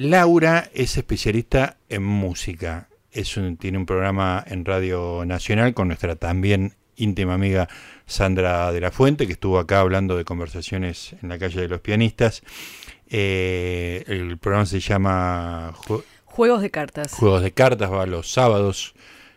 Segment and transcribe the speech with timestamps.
[0.00, 2.88] Laura es especialista en música.
[3.12, 7.68] Es un- tiene un programa en Radio Nacional con nuestra también íntima amiga
[8.06, 11.80] Sandra de la Fuente, que estuvo acá hablando de conversaciones en la calle de los
[11.80, 12.42] pianistas.
[13.08, 17.12] Eh, el programa se llama Jue- Juegos de cartas.
[17.12, 18.94] Juegos de Cartas, va los sábados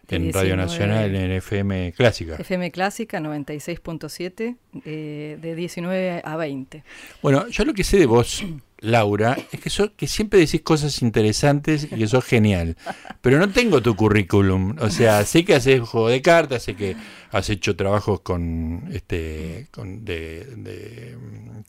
[0.10, 0.58] en Radio 19.
[0.58, 2.36] Nacional, en FM Clásica.
[2.36, 4.56] FM Clásica 96.7
[4.86, 6.84] eh, de 19 a 20.
[7.22, 8.46] Bueno, yo lo que sé de vos,
[8.84, 12.76] Laura, es que, so- que siempre decís cosas interesantes y que sos genial.
[13.22, 14.76] Pero no tengo tu currículum.
[14.80, 16.96] O sea, sé que haces juego de cartas, sé que
[17.32, 21.62] has hecho trabajos con este con de, de, mm,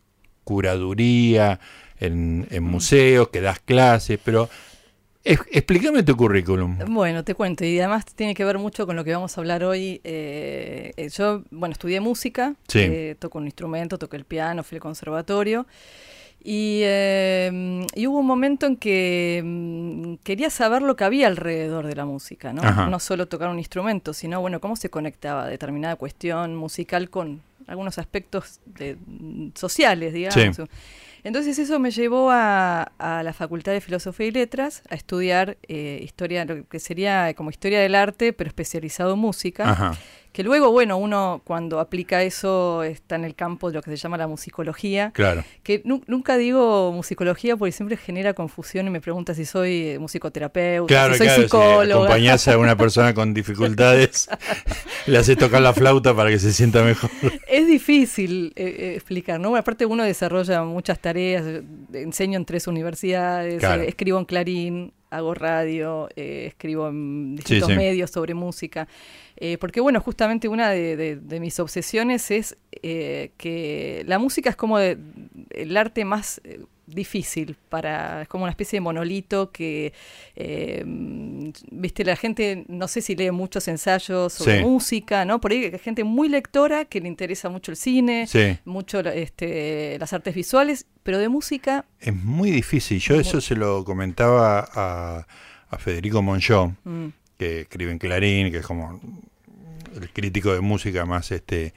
[0.44, 1.58] curaduría
[2.00, 4.48] en, en museos, que das clases, pero
[5.24, 6.78] explícame tu currículum.
[6.88, 9.64] Bueno, te cuento, y además tiene que ver mucho con lo que vamos a hablar
[9.64, 10.00] hoy.
[10.04, 12.80] Eh, eh, yo, bueno, estudié música, Sí.
[12.80, 15.66] eh, toco un instrumento, toqué el piano, fui al conservatorio.
[16.46, 21.86] Y, eh, y hubo un momento en que mm, quería saber lo que había alrededor
[21.86, 22.62] de la música, ¿no?
[22.62, 22.86] Ajá.
[22.88, 27.96] No solo tocar un instrumento, sino, bueno, cómo se conectaba determinada cuestión musical con algunos
[27.98, 30.56] aspectos de- mm, sociales, digamos.
[30.56, 30.62] Sí.
[31.22, 35.98] Entonces eso me llevó a, a la Facultad de Filosofía y Letras a estudiar eh,
[36.02, 39.70] historia, lo que sería como historia del arte, pero especializado en música.
[39.70, 39.94] Ajá.
[40.34, 43.96] Que luego, bueno, uno cuando aplica eso está en el campo de lo que se
[43.96, 45.12] llama la musicología.
[45.14, 45.44] Claro.
[45.62, 49.98] Que nu- nunca digo musicología porque siempre genera confusión y me pregunta si soy eh,
[50.00, 51.94] musicoterapeuta, Claro, si soy claro, si psicóloga.
[51.94, 54.28] acompañás a una persona con dificultades,
[55.06, 57.10] le haces tocar la flauta para que se sienta mejor.
[57.46, 59.50] Es difícil eh, eh, explicar, ¿no?
[59.50, 61.44] Bueno, aparte uno desarrolla muchas tareas,
[61.92, 63.82] enseño en tres universidades, Claro.
[63.82, 67.76] eh, escribo en Clarín, hago radio, eh, escribo en distintos sí.
[67.76, 68.88] medios sobre música.
[69.36, 74.50] Eh, porque bueno, justamente una de, de- de mis obsesiones es eh, que la música
[74.50, 76.40] es como el arte más
[76.86, 79.92] difícil para, es como una especie de monolito que,
[80.36, 84.64] eh, mm, viste, la gente no sé si lee muchos ensayos sobre Sí.
[84.64, 85.40] música, ¿no?
[85.40, 88.58] Por ahí hay gente muy lectora que le interesa mucho el cine, Sí.
[88.64, 92.98] mucho este, las artes visuales, pero de música, Es muy difícil.
[93.00, 95.26] Yo eso se lo comentaba a,
[95.70, 97.06] a Federico Monjó, mm,
[97.38, 99.00] que escribe en Clarín, que es como
[100.00, 101.72] el crítico de música más este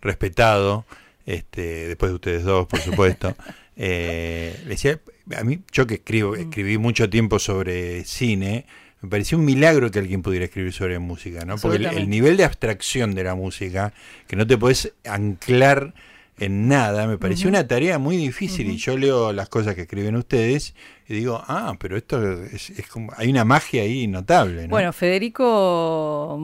[0.00, 0.84] respetado,
[1.26, 3.34] este, después de ustedes dos, por supuesto.
[3.76, 5.00] Eh, decía,
[5.36, 8.66] a mí, yo que escribo, escribí mucho tiempo sobre cine,
[9.00, 11.56] me pareció un milagro que alguien pudiera escribir sobre música, ¿no?
[11.56, 13.92] Porque el, el nivel de abstracción de la música,
[14.28, 15.94] que no te podés anclar
[16.38, 18.70] en nada, me pareció una tarea muy difícil.
[18.70, 20.74] Y yo leo las cosas que escriben ustedes
[21.08, 24.68] y digo, ah, pero esto es, es como, hay una magia ahí notable, ¿no?
[24.68, 26.38] Bueno, Federico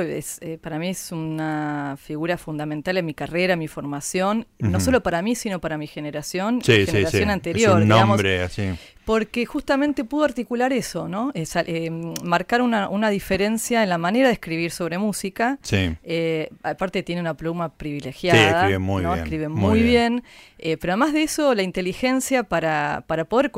[0.00, 4.80] es, eh, para mí es una figura fundamental en mi carrera, en mi formación, no
[4.80, 6.92] solo para mí, sino para mi generación, sí, y sí, sí.
[6.92, 8.70] generación anterior, es un digamos, nombre así.
[9.04, 11.32] porque justamente pudo articular eso, ¿no?
[11.34, 11.90] Eh,
[12.24, 15.58] marcar una, una diferencia en la manera de escribir sobre música.
[15.62, 15.96] Sí.
[16.02, 18.38] Eh, aparte tiene una pluma privilegiada.
[18.38, 19.12] Sí, escribe muy ¿no?
[19.12, 20.22] bien, Escribe muy muy, bien.
[20.58, 20.78] bien.
[20.78, 23.50] pero además de eso, la inteligencia para, para poder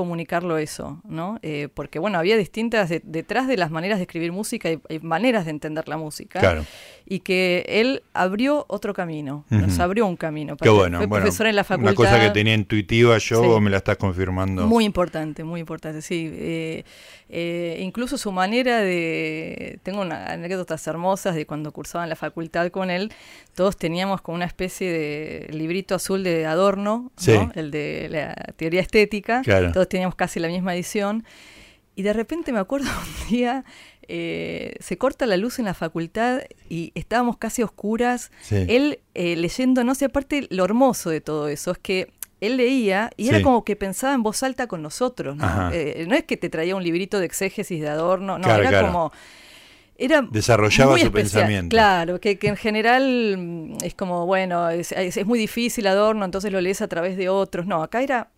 [0.59, 1.39] eso, ¿no?
[1.43, 4.99] Eh, porque, bueno, había distintas, de- detrás de las maneras de escribir música, hay, hay
[5.01, 6.41] maneras de entender la música.
[6.41, 6.65] Claro.
[7.07, 10.57] Y que él abrió otro camino, nos abrió un camino.
[10.57, 10.99] Qué bueno.
[10.99, 11.93] Fue bueno, profesor en la facultad.
[11.93, 13.47] Una cosa que tenía intuitiva yo, Sí.
[13.49, 14.65] vos me la estás confirmando.
[14.67, 16.31] Muy importante, muy importante, sí.
[16.33, 16.85] Eh,
[17.29, 19.81] eh, incluso su manera de...
[19.83, 23.13] Tengo una, anécdotas hermosas de cuando cursaba en la facultad con él.
[23.57, 27.33] Todos teníamos como una especie de librito azul de Adorno, Sí.
[27.33, 27.51] ¿no?
[27.57, 29.43] el de la teoría estética.
[29.43, 29.73] Claro.
[29.73, 31.25] Todos teníamos casi la misma edición.
[31.97, 32.89] Y de repente me acuerdo
[33.25, 33.65] un día,
[34.07, 38.31] eh, se corta la luz en la facultad y estábamos casi a oscuras.
[38.43, 38.65] Sí.
[38.69, 43.11] Él eh, leyendo, no sé, aparte lo hermoso de todo eso es que él leía
[43.19, 43.29] y Sí.
[43.31, 45.37] era como que pensaba en voz alta con nosotros.
[45.73, 48.71] Eh, no es que te traía un librito de exégesis de adorno, no, Claro, era
[48.71, 48.87] claro.
[48.87, 49.13] como...
[50.03, 51.75] Era Desarrollaba su pensamiento.
[51.75, 56.25] Claro, que, que en general mm, es como, bueno, es, es- es muy difícil adorno,
[56.25, 57.67] entonces lo lees a través de otros.
[57.67, 58.31] No, acá era...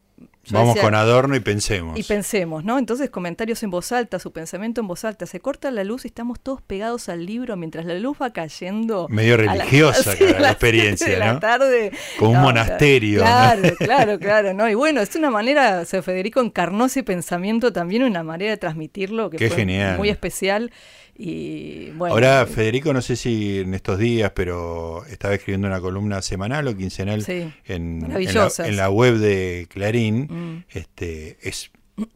[0.45, 1.97] yo Vamos decía, con Adorno y pensemos.
[1.99, 2.79] y pensemos, ¿no?
[2.79, 5.25] Entonces comentarios en voz alta, su pensamiento en voz alta.
[5.27, 9.07] Se corta la luz y estamos todos pegados al libro mientras la luz va cayendo.
[9.09, 11.39] Medio la- religiosa, cara, la experiencia, de la ¿no?
[11.39, 11.93] tarde.
[12.19, 13.25] Como un No, monasterio, ¿no?
[13.27, 14.69] Claro, claro, claro, ¿no?
[14.69, 18.57] Y bueno, es una manera, o sea, Federico encarnó ese pensamiento también, una manera de
[18.57, 19.97] transmitirlo que Qué fue genial.
[19.97, 20.73] muy especial.
[21.17, 22.15] Y bueno.
[22.15, 26.77] Ahora, Federico, no sé si en estos días, pero estaba escribiendo una columna semanal o
[26.77, 30.27] quincenal Sí, en, en, la, en la web de Clarín.
[30.31, 30.65] Mm.
[30.71, 31.71] Este, es,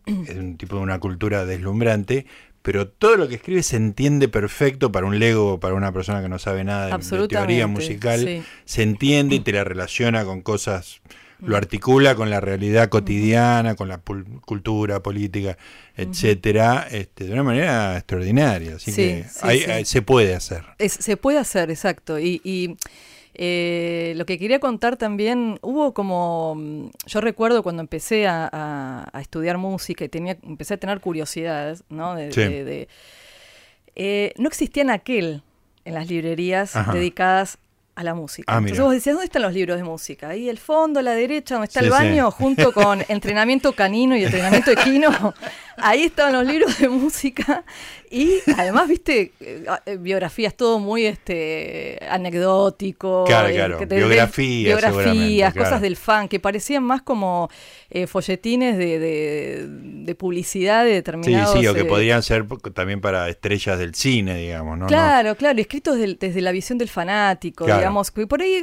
[0.06, 2.26] es un tipo de una cultura deslumbrante,
[2.62, 6.28] pero todo lo que escribe se entiende perfecto para un lego, para una persona que
[6.28, 8.20] no sabe nada de- teoría musical.
[8.20, 8.42] sí.
[8.64, 11.00] Se entiende y te la relaciona con cosas
[11.40, 14.00] lo articula con la realidad cotidiana, con la
[14.44, 15.56] cultura, política,
[15.96, 18.76] etcétera, este, de una manera extraordinaria.
[18.76, 19.24] Así que
[19.84, 20.64] se puede hacer.
[20.88, 22.18] se puede hacer, exacto.
[22.18, 22.76] y
[23.38, 29.58] eh, lo que quería contar también, hubo como, mm, yo recuerdo cuando empecé a, estudiar
[29.58, 32.14] música y tenía, empecé a tener curiosidades, ¿no?
[32.14, 32.88] De,
[33.94, 35.42] eh, no existían aquel
[35.84, 37.58] en las librerías dedicadas
[37.96, 38.52] a la música.
[38.52, 40.28] Ah, Entonces vos decías, ¿dónde están los libros de música?
[40.28, 44.22] Ahí el fondo, a la derecha, donde está el baño, junto con entrenamiento canino y
[44.22, 45.34] entrenamiento equino.
[45.78, 47.64] Ahí estaban los libros de música
[48.10, 53.24] y además, viste, eh, eh, biografías, todo muy este anecdótico.
[53.26, 53.78] Claro, claro.
[53.78, 54.80] biografías.
[54.80, 57.50] Biografías, cosas del fan, que parecían más como
[57.90, 58.98] eh, folletines de,
[59.68, 61.52] de, publicidad de determinados...
[61.52, 64.86] Sí, sí, o que podían ser también para estrellas del cine, digamos, ¿no?
[64.86, 68.10] Claro, claro, escritos desde la visión del fanático, digamos.
[68.10, 68.62] Que por ahí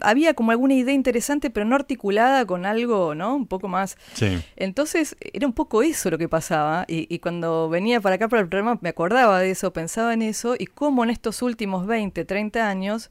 [0.00, 3.36] había como alguna idea interesante, pero no articulada con algo, ¿no?
[3.36, 3.96] Un poco más...
[4.14, 4.38] Sí.
[4.56, 6.84] Entonces, era un poco eso lo que pasaba.
[6.88, 10.22] Y, y cuando venía para acá para el programa me acordaba de eso, pensaba en
[10.22, 13.10] eso, y cómo en estos últimos 20, 30 años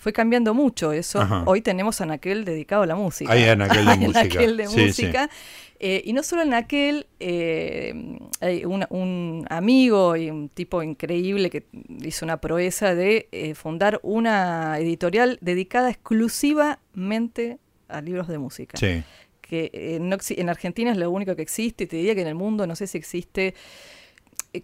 [0.00, 1.20] fue cambiando mucho eso.
[1.44, 3.30] Hoy tenemos a Anaquel dedicado a la música.
[3.32, 4.40] Hay Anaquel de música.
[4.40, 5.30] de música.
[5.78, 11.64] Eh, y no solo Anaquel, eh, hay un, amigo y un tipo increíble que
[12.02, 17.58] hizo una proeza de eh, fundar una editorial dedicada exclusivamente
[17.88, 18.78] a libros de música.
[18.78, 22.66] Que en Argentina es lo único que existe, y te diría que en el mundo
[22.66, 23.54] no sé si existe eh,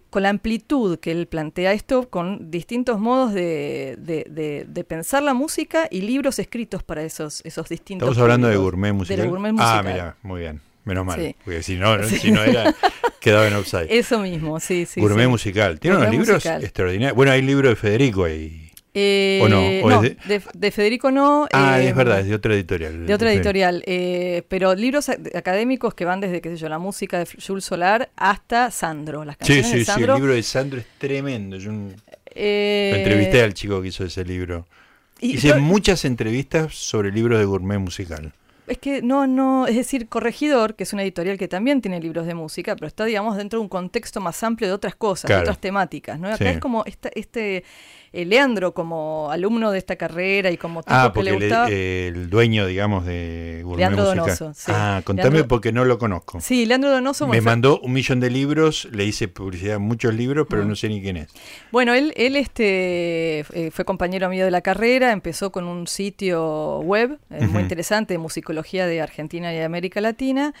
[0.09, 5.87] con la amplitud que él plantea esto, con distintos modos de, de, pensar la música
[5.89, 8.07] y libros escritos para esos, esos distintos.
[8.07, 9.21] Estamos hablando de gourmet musical.
[9.21, 9.79] De gourmet musical.
[9.79, 10.61] Ah, mira, muy bien.
[10.83, 12.73] Menos mal, porque si no, si no era,
[13.19, 13.87] quedaba en outside.
[13.89, 15.01] Eso mismo, sí, sí.
[15.01, 15.79] Gourmet musical.
[15.81, 17.15] Tiene unos libros extraordinarios.
[17.15, 18.66] Bueno, hay libro de Federico ahí.
[18.99, 20.01] Eh, ¿O no?
[20.01, 20.71] de...
[20.71, 21.47] Federico no.
[21.53, 23.05] Ah, es eh, verdad, es de otra editorial.
[23.05, 23.83] De otra editorial.
[23.85, 28.09] Eh, pero libros académicos que van desde, qué sé yo, la música de Jules Solar
[28.15, 29.23] hasta Sandro.
[29.23, 30.01] Las canciones sí, sí, sí.
[30.01, 31.57] El libro de Sandro es tremendo.
[31.57, 31.71] Yo
[32.33, 34.65] entrevisté al chico que hizo ese libro.
[35.19, 38.33] Hice muchas entrevistas sobre libros de gourmet musical.
[38.67, 42.27] Es que no, no, es decir, Corregidor, que es una editorial que también tiene libros
[42.27, 45.37] de música, pero está, digamos, dentro de un contexto más amplio de otras cosas, de
[45.37, 46.27] otras temáticas, ¿no?
[46.27, 47.63] Acá es como esta, este
[48.25, 51.67] Leandro como alumno de esta carrera y como tipo ah, que le gustaba.
[51.69, 54.51] el dueño, digamos, de Gourmet Leandro Donoso.
[54.67, 56.39] Ah, contame porque no lo conozco.
[56.41, 57.27] Sí, Leandro Donoso.
[57.27, 60.67] Me mandó un millón de libros, le hice publicidad a muchos libros, pero mm.
[60.67, 61.27] no sé ni quién es.
[61.71, 66.79] Bueno, él, él este, eh, fue compañero mío de la carrera, empezó con un sitio
[66.79, 70.53] web eh, muy interesante de musicología de Argentina y América Latina.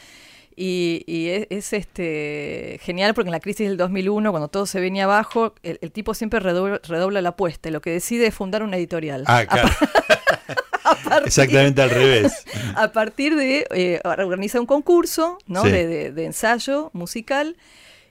[0.59, 5.53] Y, es, este genial porque en la crisis del 2001, cuando todo se venía abajo,
[5.61, 9.23] el, tipo siempre redobla, la apuesta y lo que decide es fundar una editorial.
[9.27, 9.69] Ah, claro.
[11.25, 12.43] Exactamente al revés.
[12.75, 15.61] A partir de, eh, organiza un concurso ¿no?
[15.61, 17.55] de, ensayo musical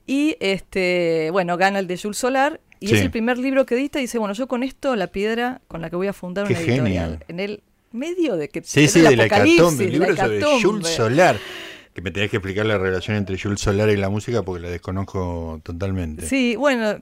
[0.07, 3.99] y, este bueno, gana el de Jules Solar y es el primer libro que edita
[3.99, 6.57] y dice, bueno, yo con esto, la piedra con la que voy a fundar una
[6.57, 7.25] editorial.
[7.27, 8.63] En el medio de que...
[8.63, 11.41] Sí, sí, de la el libro sobre Jules Solar
[11.97, 14.69] que me tenés que explicar la relación entre Jules Solar y la música porque la
[14.69, 16.27] desconozco totalmente.
[16.27, 16.99] Sí, bueno,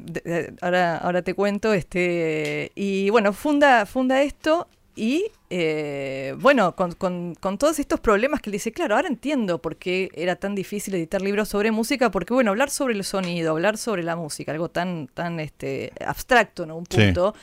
[0.60, 7.34] ahora, ahora te cuento, este, y bueno, funda, funda esto y eh, bueno, con, con,
[7.34, 10.94] con, todos estos problemas que él dice, claro, ahora entiendo por qué era tan difícil
[10.94, 14.68] editar libros sobre música, porque bueno, hablar sobre el sonido, hablar sobre la música, algo
[14.68, 16.76] tan, tan este, abstracto, ¿no?
[16.76, 17.34] Un punto.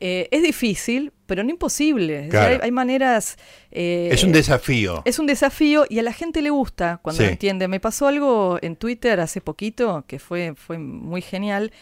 [0.00, 2.28] Eh, es difícil, pero no imposible.
[2.32, 3.36] hay, maneras...
[3.70, 5.02] Eh, es un desafío.
[5.04, 7.68] Es un desafío y a la gente le gusta cuando lo entiende.
[7.68, 11.72] Me pasó algo en Twitter hace poquito que fue, fue muy genial.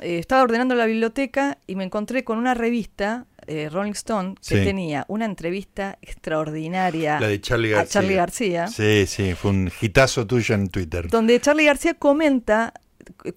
[0.00, 3.26] Eh, estaba ordenando la biblioteca y me encontré con una revista,
[3.70, 8.00] Rolling Stone, que tenía una entrevista extraordinaria la de Charlie García.
[8.00, 8.66] a Charlie García.
[8.66, 11.08] Sí, sí, fue un hitazo tuyo en Twitter.
[11.08, 12.74] Donde Charlie García comenta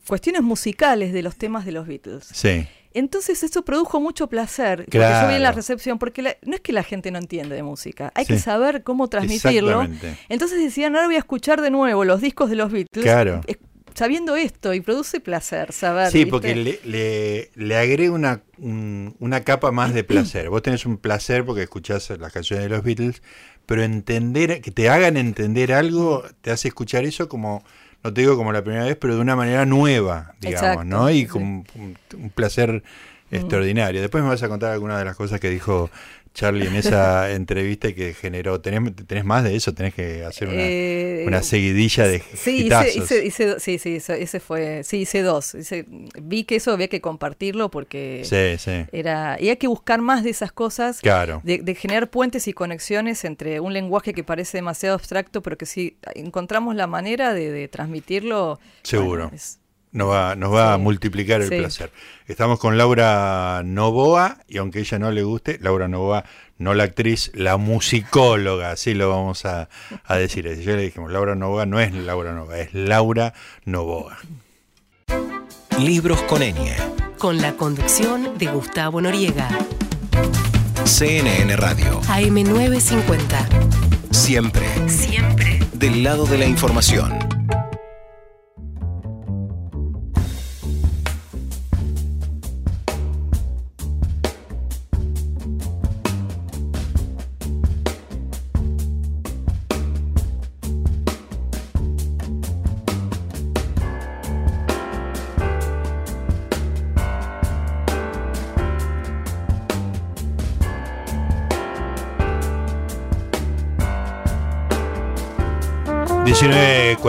[0.07, 2.25] cuestiones musicales de los temas de los Beatles.
[2.33, 2.67] Sí.
[2.93, 6.74] Entonces eso produjo mucho placer, porque yo vi en la recepción, porque no es que
[6.74, 9.88] la gente no entiende de música, hay que saber cómo transmitirlo.
[10.27, 13.03] Entonces decían, ahora voy a escuchar de nuevo los discos de los Beatles.
[13.03, 13.41] Claro.
[13.96, 16.10] Sabiendo esto, y produce placer saber.
[16.12, 20.50] Sí, porque le, le, le agrega una, una capa más de placer.
[20.50, 23.22] Vos tenés un placer porque escuchás las canciones de los Beatles,
[23.65, 27.63] pero entender, que te hagan entender algo, te hace escuchar eso como
[28.03, 31.10] no te digo como la primera vez, pero de una manera nueva, digamos, ¿no?
[31.10, 32.84] Y con un, placer
[33.29, 33.36] mm.
[33.36, 34.01] extraordinario.
[34.01, 35.89] Después me vas a contar algunas de las cosas que dijo
[36.33, 38.62] Charlie, en esa entrevista que generó.
[38.62, 39.74] ¿Tenés, ¿Tenés más de eso?
[39.74, 42.95] ¿Tenés que hacer una, Eh, una seguidilla de Sí, hice, hitazos?
[42.95, 45.55] hice, hice- sí, sí, ese ese fue, sí, hice dos.
[45.55, 45.86] Hice-
[46.21, 48.86] vi que eso había que compartirlo porque Sí, sí.
[48.91, 51.41] era, y hay que buscar más de esas cosas, Claro.
[51.43, 55.65] de, de generar puentes y conexiones entre un lenguaje que parece demasiado abstracto, pero que
[55.65, 59.24] si encontramos la manera de, de transmitirlo, Seguro.
[59.24, 59.58] bueno, es-
[59.91, 61.58] Nos va, nos va a multiplicar el Sí.
[61.58, 61.91] placer.
[62.27, 66.25] Estamos con Laura Novoa, y aunque ella no le guste, Laura Novoa,
[66.60, 69.67] no la actriz, la musicóloga, así lo vamos a,
[70.05, 70.48] a decir.
[70.48, 73.34] Así Ya le dijimos, Laura Novoa no es Laura Novoa, es Laura
[73.65, 74.17] Novoa.
[75.79, 76.75] Libros con ñ.
[77.17, 79.48] Con la conducción de Gustavo Noriega.
[80.86, 82.01] CNN Radio.
[82.01, 83.48] AM950.
[84.12, 85.60] Siempre Siempre.
[85.74, 87.28] del lado de la información.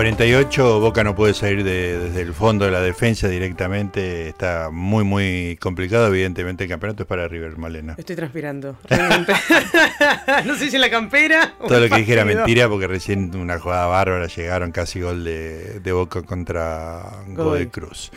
[0.03, 4.71] Diecinueve 19.48, Boca no puede salir de- desde el fondo de la defensa directamente, está
[4.71, 7.95] muy muy complicado, evidentemente el campeonato es para River Malena.
[7.99, 8.77] Estoy transpirando.
[10.47, 11.55] no sé si en la campera.
[11.61, 15.25] o Todo lo que dije era mentira porque recién una jugada bárbara llegaron casi gol
[15.25, 17.67] de, de Boca contra Godoy.
[17.67, 18.11] Cruz.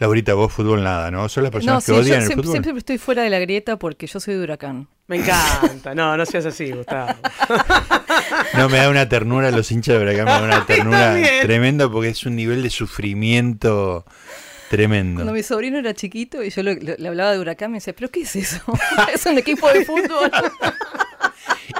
[0.00, 1.28] Laurita, vos fútbol nada, ¿no?
[1.28, 2.52] Son las personas no, que sí, yo odian el siempre, fútbol.
[2.64, 4.88] siempre estoy fuera de la grieta porque yo soy de huracán.
[5.08, 5.94] Me encanta.
[5.94, 7.14] No, no seas así, Gustavo.
[8.54, 12.10] No, me da una ternura los hinchas de Huracán, me da una ternura tremenda porque
[12.10, 14.04] es un nivel de sufrimiento
[14.68, 15.16] tremendo.
[15.16, 18.20] Cuando mi sobrino era chiquito y yo le hablaba de huracán, me decía, ¿pero qué
[18.20, 18.60] es eso?
[19.14, 20.30] ¿Es un equipo de fútbol?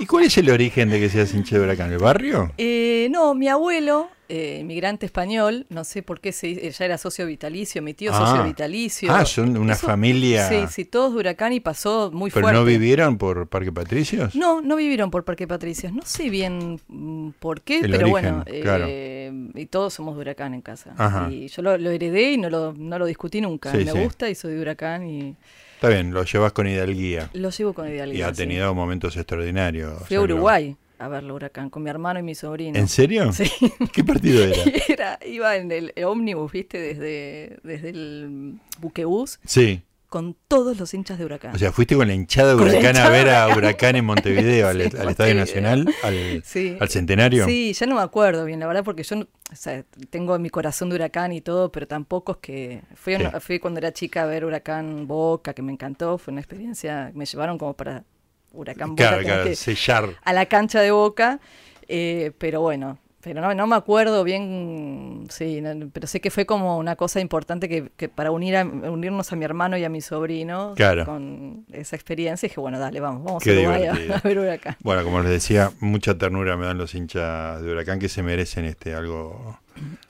[0.00, 1.92] ¿Y cuál es el origen de que seas hincha de Huracán?
[1.92, 2.52] ¿El barrio?
[2.58, 7.24] Eh, no, mi abuelo, eh, inmigrante español, no sé por qué se, ya era socio
[7.26, 8.18] vitalicio, mi tío Ah.
[8.26, 9.10] socio vitalicio.
[9.12, 10.48] Ah, son una Eso- familia.
[10.48, 12.58] Sí, sí, todos de huracán y pasó muy ¿Pero fuerte.
[12.60, 14.34] no vivieron por Parque Patricios?
[14.34, 15.92] No, no vivieron por Parque Patricios.
[15.92, 18.84] No sé bien mm, por qué, El pero origen, bueno, claro.
[18.88, 20.94] eh, y todos somos de huracán en casa.
[20.98, 21.28] Ajá.
[21.30, 23.70] Y yo lo, lo heredé y no lo, no lo discutí nunca.
[23.72, 23.98] Sí, Me sí.
[23.98, 25.34] gusta y soy de huracán y
[25.78, 27.30] Está bien, lo llevas con hidalguía.
[27.34, 28.18] lo llevo con idealidad.
[28.18, 28.42] Y ha sí.
[28.42, 30.02] tenido momentos extraordinarios.
[30.08, 32.76] Fui a lo- Uruguay a verlo huracán con mi hermano y mi sobrino.
[32.76, 33.32] ¿En serio?
[33.32, 33.44] Sí.
[33.92, 34.56] ¿Qué partido era?
[34.88, 39.82] Era, iba en el, el ómnibus, viste, desde, desde el buquebús, Sí.
[40.08, 41.54] Con todos los hinchas de huracán.
[41.54, 43.94] O sea, fuiste con la hinchada de Huracán a ver a Huracán.
[43.96, 45.34] En Montevideo, al, Sí, al Estadio.
[45.34, 46.76] Nacional, al, Sí.
[46.80, 47.44] al Centenario.
[47.44, 50.48] Sí, ya no me acuerdo bien, la verdad, porque yo no- o sea, tengo mi
[50.50, 52.82] corazón de huracán y todo, pero tampoco es que.
[52.94, 53.22] Fui, Sí.
[53.40, 57.10] fui cuando era chica a ver Huracán Boca, que me encantó, fue una experiencia.
[57.14, 58.04] Me llevaron como para
[58.52, 59.18] Huracán Boca.
[59.20, 60.08] Claro, sellar.
[60.24, 61.38] a la cancha de Boca,
[61.86, 62.98] eh, pero bueno.
[63.20, 67.18] Pero no, no me acuerdo bien, sí, no- pero sé que fue como una cosa
[67.20, 71.04] importante que, que para unir a, unirnos a mi hermano y a mi sobrino Claro.
[71.04, 72.48] con esa experiencia.
[72.48, 73.70] Dije, bueno, dale, vamos, vamos Qué a
[74.14, 74.76] a ver Huracán.
[74.84, 78.64] Bueno, como les decía, mucha ternura me dan los hinchas de Huracán que se merecen
[78.64, 79.58] este algo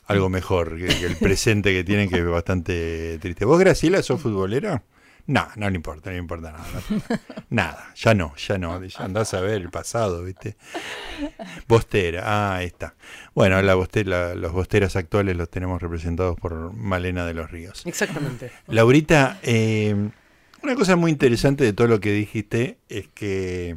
[0.06, 3.44] algo mejor que, que el presente que tienen, que es bastante triste.
[3.46, 4.82] ¿Vos, Graciela, sos futbolera?
[5.28, 6.64] No, no le importa, no le importa nada.
[7.50, 8.82] Nada, ya no, ya no.
[8.82, 10.56] Ya andás a ver el pasado, ¿viste?
[11.68, 12.94] Bostera, ah, ahí está.
[13.34, 17.84] Bueno, la bostera, los bosteras actuales los tenemos representados por Malena de los Ríos.
[17.84, 18.50] Exactamente.
[18.68, 19.94] Laurita, eh,
[20.62, 23.76] una cosa muy interesante de todo lo que dijiste es que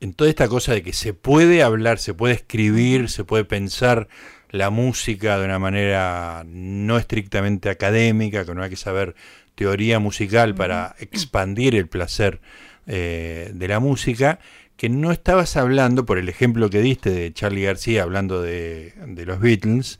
[0.00, 4.08] en toda esta cosa de que se puede hablar, se puede escribir, se puede pensar
[4.50, 9.14] la música de una manera no estrictamente académica, que no hay que saber
[9.54, 12.40] teoría musical para expandir el placer
[12.86, 14.38] eh, de la música,
[14.76, 19.26] que no estabas hablando, por el ejemplo que diste de Charlie García hablando de, de
[19.26, 19.98] los Beatles,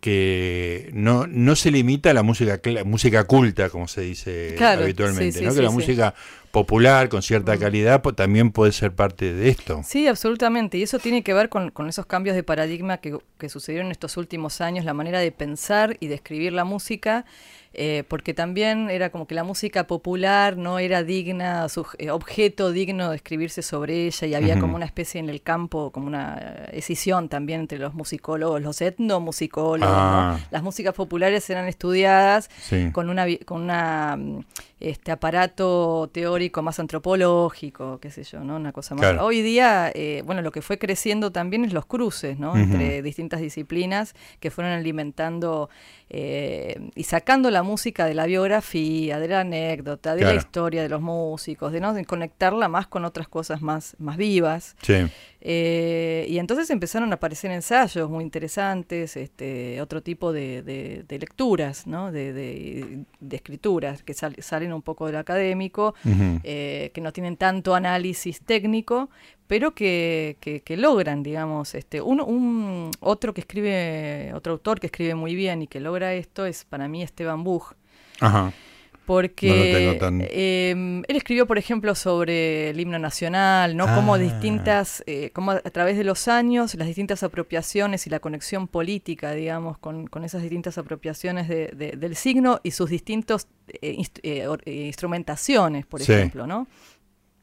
[0.00, 5.32] que no, no se limita a la música música culta, como se dice Claro, habitualmente,
[5.32, 5.50] sí, sí, ¿no?
[5.50, 6.14] sí, que la música
[6.52, 7.58] popular con cierta Mm.
[7.58, 9.82] calidad también puede ser parte de esto.
[9.84, 10.78] Sí, absolutamente.
[10.78, 13.92] Y eso tiene que ver con, con esos cambios de paradigma que, que sucedieron en
[13.92, 17.24] estos últimos años, la manera de pensar y de escribir la música,
[17.74, 22.72] eh, porque también era como que la música popular no era digna, suj- eh, objeto
[22.72, 26.38] digno de escribirse sobre ella, y había como una especie en el campo, como una
[26.40, 29.94] eh, escisión también entre los musicólogos, los etnomusicólogos.
[29.94, 30.00] ¿no?
[30.00, 30.38] Ah.
[30.50, 32.90] Las músicas populares eran estudiadas Sí.
[32.92, 34.40] con una con una mm,
[34.80, 38.56] este aparato teórico más antropológico, qué sé yo, ¿no?
[38.56, 39.00] Una cosa más.
[39.02, 39.24] Claro.
[39.24, 42.56] Hoy día, eh, bueno, lo que fue creciendo también es los cruces, ¿no?
[42.56, 45.68] Entre distintas disciplinas que fueron alimentando
[46.10, 50.88] eh, y sacando la música de la biografía, de la anécdota, de la historia de
[50.88, 54.76] los músicos, de no de conectarla más con otras cosas más, más vivas.
[54.82, 54.94] Sí.
[55.40, 61.18] Eh, y entonces empezaron a aparecer ensayos muy interesantes, este, otro tipo de, de- de
[61.18, 62.10] lecturas, ¿no?
[62.10, 65.94] de, de- de escrituras que sal- salen un poco del académico,
[66.44, 69.10] eh, que no tienen tanto análisis técnico,
[69.46, 74.86] pero que, que- que logran, digamos, este, uno, un, otro que escribe, otro autor que
[74.88, 77.72] escribe muy bien y que logra esto es para mí Esteban Buch,
[78.20, 78.52] Ajá.
[79.08, 80.70] Porque No tan- eh,
[81.08, 83.86] él escribió, por ejemplo, sobre el himno nacional, ¿no?
[83.94, 84.18] Cómo Ah.
[84.18, 89.32] distintas, eh, cómo a, través de los años, las distintas apropiaciones y la conexión política,
[89.32, 93.48] digamos, con, con esas distintas apropiaciones de- de- del signo y sus distintos
[93.82, 96.12] eh, inst- eh, eh, instrumentaciones, por Sí.
[96.12, 96.66] ejemplo, ¿no?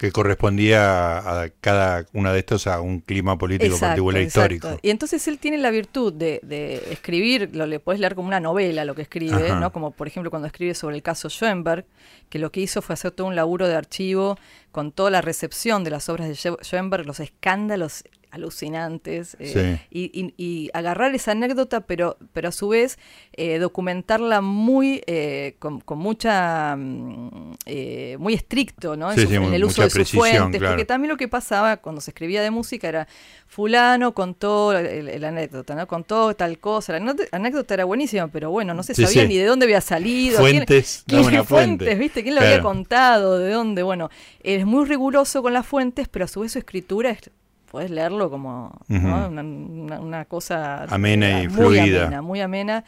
[0.05, 4.77] Que correspondía a cada una de estos a un clima político particular histórico.
[4.83, 8.39] Y entonces él tiene la virtud de, de escribir, lo le puedes leer como una
[8.39, 9.59] novela lo que escribe, Ajá.
[9.59, 9.71] ¿no?
[9.71, 11.85] Como por ejemplo cuando escribe sobre el caso Schoenberg,
[12.29, 14.37] que lo que hizo fue hacer todo un laburo de archivo
[14.71, 18.03] con toda la recepción de las obras de Scho- Schoenberg, los escándalos
[18.35, 22.97] alucinantes, eh, y, y- y agarrar esa anécdota, pero, pero a su vez
[23.33, 29.09] eh, documentarla muy eh, con, con mucha mm, eh, muy estricto, ¿no?
[29.11, 30.73] En, Sí, su- sí, en mu- el uso de sus fuentes, claro.
[30.75, 33.07] porque también lo que pasaba cuando se escribía de música era
[33.47, 35.87] fulano contó el anécdota, ¿no?
[35.87, 36.93] Contó tal cosa.
[36.99, 40.39] La anécdota- era buenísima, pero bueno, no se sabía ni de dónde había salido.
[40.39, 41.95] quién- Fuentes, quién, una fuentes, fuente.
[41.95, 42.23] ¿viste?
[42.23, 43.39] ¿Quién lo había contado?
[43.39, 43.83] ¿De dónde?
[43.83, 44.09] Bueno,
[44.43, 47.29] es muy riguroso con las fuentes, pero a su vez su escritura es
[47.75, 52.03] puedes leerlo como una, una- una cosa Amena y muy fluida.
[52.05, 52.85] amena, muy amena.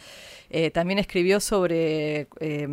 [0.49, 2.67] Eh, también escribió sobre eh,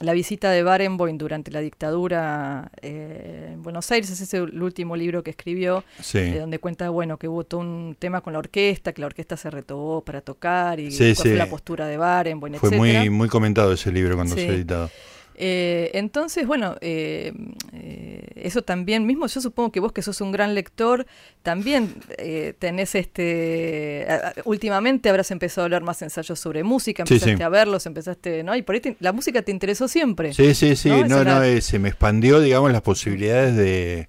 [0.00, 4.08] la visita de Barenboim durante la dictadura eh, en Buenos Aires.
[4.08, 6.16] Ese es el último libro que escribió, Sí.
[6.20, 9.36] eh, donde cuenta bueno que hubo todo un tema con la orquesta, que la orquesta
[9.36, 11.22] se retobó para tocar y Sí, cuál sí.
[11.28, 14.90] fue la postura de Barenboim, Fue muy, muy comentado ese libro cuando se ha editado.
[15.40, 17.32] Eh, entonces, bueno, eh,
[17.72, 21.06] eh, eso también, mismo yo supongo que vos que sos un gran lector,
[21.44, 24.04] también eh, tenés este,
[24.44, 27.42] últimamente habrás empezado a leer más ensayos sobre música, empezaste sí.
[27.42, 28.56] a verlos, empezaste, ¿no?
[28.56, 30.34] Y por ahí te- la música te interesó siempre.
[30.34, 30.88] Sí, sí, sí.
[30.88, 31.06] ¿No?
[31.06, 34.08] No, no, eh, se me expandió, digamos, las posibilidades de,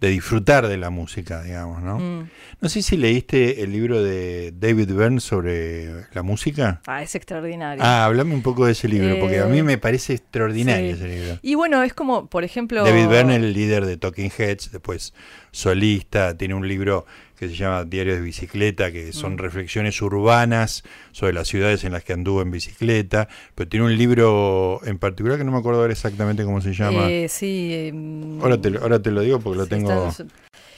[0.00, 1.98] de disfrutar de la música, digamos, ¿no?
[1.98, 2.28] Mm.
[2.60, 6.80] No sé si leíste el libro de David Byrne sobre la música.
[6.86, 7.82] Ah, es extraordinario.
[7.84, 11.02] Ah, hablame un poco de ese libro, porque a mí Eh, me parece extraordinario sí.
[11.02, 11.38] ese libro.
[11.42, 12.82] Y bueno, es como, por ejemplo...
[12.84, 15.12] David Byrne, el líder de Talking Heads, después
[15.52, 17.04] solista, tiene un libro
[17.40, 19.38] que se llama Diario de Bicicleta, que son Mm.
[19.38, 24.80] reflexiones urbanas sobre las ciudades en las que anduvo en bicicleta, pero tiene un libro
[24.84, 27.08] en particular que no me acuerdo ahora exactamente cómo se llama.
[27.10, 27.70] eh, sí.
[27.72, 30.24] eh, ahora, te, lo- ahora te lo digo porque lo tengo, está-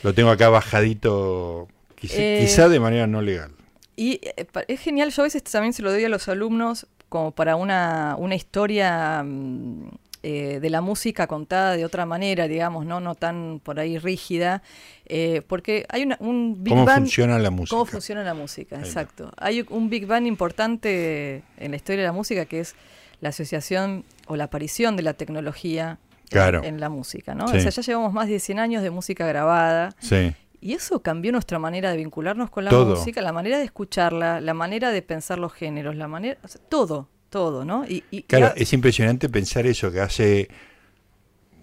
[0.05, 3.51] lo tengo acá bajadito, quizá, Eh, quizá de manera no legal.
[3.97, 7.33] Y eh, es genial, yo a veces también se lo doy a los alumnos como
[7.33, 9.89] para una, una historia mm,
[10.23, 14.63] eh, de la música contada de otra manera, digamos, no, no tan por ahí rígida,
[15.07, 16.99] eh, porque hay una, un Big ¿Cómo Bang.
[17.01, 17.71] funciona la música?
[17.77, 18.77] ¿Cómo funciona la música?
[18.77, 18.89] Ahí va.
[18.89, 19.33] Exacto.
[19.37, 22.75] Hay un Big Bang importante en la historia de la música que es
[23.21, 25.99] la asociación o la aparición de la tecnología
[26.31, 26.63] Claro.
[26.65, 27.47] en la música, ¿no?
[27.49, 27.59] Sí.
[27.59, 30.33] O sea, ya llevamos más de 100 años de música grabada, Sí,
[30.63, 32.97] y eso cambió nuestra manera de vincularnos con la Todo.
[32.97, 36.59] música, la manera de escucharla, la manera de pensar los géneros, la manera, o sea,
[36.71, 37.85] todo, todo, ¿no?
[37.85, 40.49] Y, y- claro, y- es impresionante pensar eso, que hace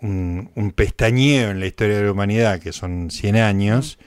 [0.01, 3.97] un, un pestañeo en la historia de la humanidad, que son 100 años,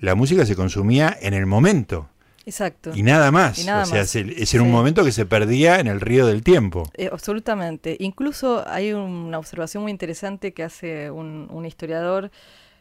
[0.00, 0.04] Mm.
[0.06, 2.08] la música se consumía en el momento
[2.46, 2.90] exacto.
[2.94, 3.58] y nada más.
[3.60, 4.14] Y nada o sea, más.
[4.16, 4.72] ese era un Sí.
[4.72, 6.90] momento que se perdía en el río del tiempo.
[6.94, 7.96] Eh, absolutamente.
[8.00, 12.30] Incluso hay una observación muy interesante que hace un, un historiador,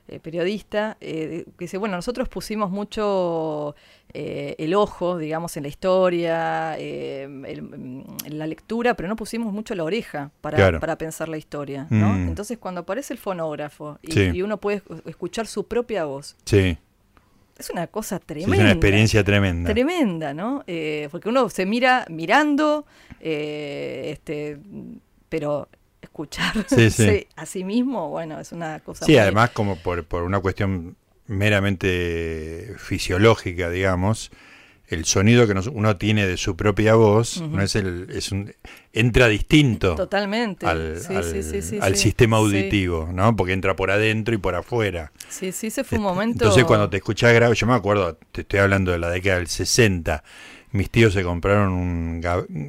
[0.08, 3.74] eh, periodista, eh, que dice, bueno, nosotros pusimos mucho
[4.14, 9.16] eh, el ojo, digamos, en la historia, eh, el- mm, en la lectura, pero no
[9.16, 10.80] pusimos mucho la oreja para, Claro.
[10.80, 11.88] para pensar la historia.
[11.90, 12.10] ¿no?
[12.14, 12.28] Mm.
[12.30, 14.30] Entonces, cuando aparece el fonógrafo y, Sí.
[14.34, 16.78] y uno puede escu- escuchar su propia voz, Sí,
[17.58, 18.56] es una cosa sí, tremenda.
[18.56, 19.72] es una experiencia tremenda.
[19.72, 20.64] Tremenda, ¿no?
[20.68, 22.86] Eh, porque uno se mira mirando,
[23.20, 24.60] eh, este,
[25.30, 25.68] pero
[26.68, 27.28] Sí, sí.
[27.36, 30.96] a sí mismo, bueno, es una cosa Sí, muy- además como por, por una cuestión
[31.28, 34.32] meramente fisiológica, digamos,
[34.88, 38.54] el sonido que uno tiene de su propia voz no es el es un
[38.92, 40.68] entra distinto Totalmente.
[40.68, 42.02] al, sí, al- sí, sí, sí, al sí.
[42.02, 43.36] sistema auditivo, ¿no?
[43.36, 45.12] Porque entra por adentro y por afuera.
[45.30, 46.46] Sí, sí, ese fue un Este, momento.
[46.46, 49.48] Entonces cuando te escuchás grabar, yo me acuerdo, te estoy hablando de la década del
[49.48, 50.24] 60,
[50.72, 52.22] mis tíos se compraron un,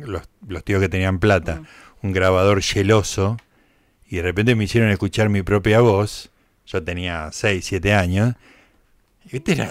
[0.07, 1.63] los, los tíos que tenían plata,
[2.03, 3.45] un grabador geloso y
[4.07, 6.31] y de repente me hicieron escuchar mi propia voz.
[6.67, 8.35] Yo tenía 6, 7 años.
[9.31, 9.71] Y era,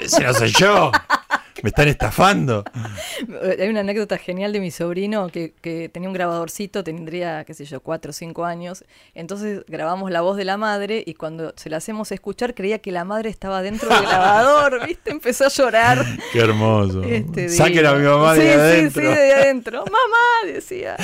[0.00, 0.92] ese no soy yo.
[1.62, 2.64] Me están estafando.
[3.60, 7.64] Hay una anécdota genial de mi sobrino que, que tenía un grabadorcito, tendría, qué sé
[7.64, 8.84] yo, cuatro o cinco años.
[9.14, 12.90] Entonces grabamos la voz de la madre y cuando se la hacemos escuchar creía que
[12.92, 15.10] la madre estaba dentro del grabador, ¿viste?
[15.10, 16.04] Empezó a llorar.
[16.32, 17.02] Qué hermoso.
[17.04, 19.02] Este, Saquen a mi mamá de sí, adentro.
[19.02, 19.84] Sí, sí, de adentro.
[19.94, 20.96] Mamá, decía,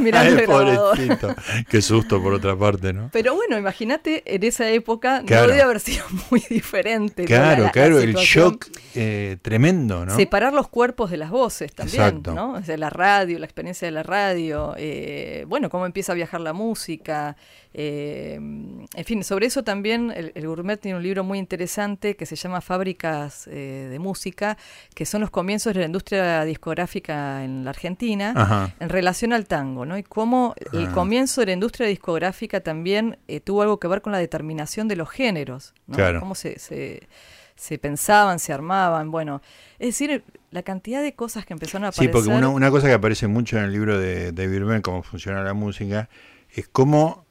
[0.00, 0.96] mirando el grabador.
[0.96, 1.34] pobrecito.
[1.68, 3.10] Qué susto por otra parte, ¿no?
[3.12, 5.46] Pero bueno, imagínate, en esa época Claro.
[5.46, 7.24] no debe haber sido muy diferente.
[7.24, 10.14] Claro, La- la- la claro, el shock eh, tremendo, ¿no?
[10.16, 12.32] Separar los cuerpos de las voces también, Exacto.
[12.34, 12.60] ¿no?
[12.76, 17.36] La radio, la experiencia de la radio, eh, bueno, cómo empieza a viajar la música,
[17.76, 22.24] eh, en fin, sobre eso también el, el Gourmet tiene un libro muy interesante que
[22.24, 24.56] se llama Fábricas eh, de Música,
[24.94, 28.74] que son los comienzos de la industria discográfica en la Argentina Ajá.
[28.78, 29.98] en relación al tango, ¿no?
[29.98, 30.92] Y cómo el Ah.
[30.92, 34.96] comienzo de la industria discográfica también eh, tuvo algo que ver con la determinación de
[34.96, 35.96] los géneros, ¿no?
[35.96, 36.20] Claro.
[36.20, 37.08] Cómo se, se,
[37.56, 39.40] se pensaban, se armaban, bueno,
[39.78, 42.12] es decir, la cantidad de cosas que empezaron a Sí, aparecer.
[42.12, 45.42] porque una, una cosa que aparece mucho en el libro de David Byrne, cómo funciona
[45.42, 46.08] la música,
[46.50, 47.24] es cómo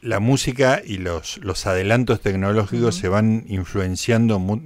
[0.00, 4.60] la música y los, los adelantos tecnológicos se van influenciando mu-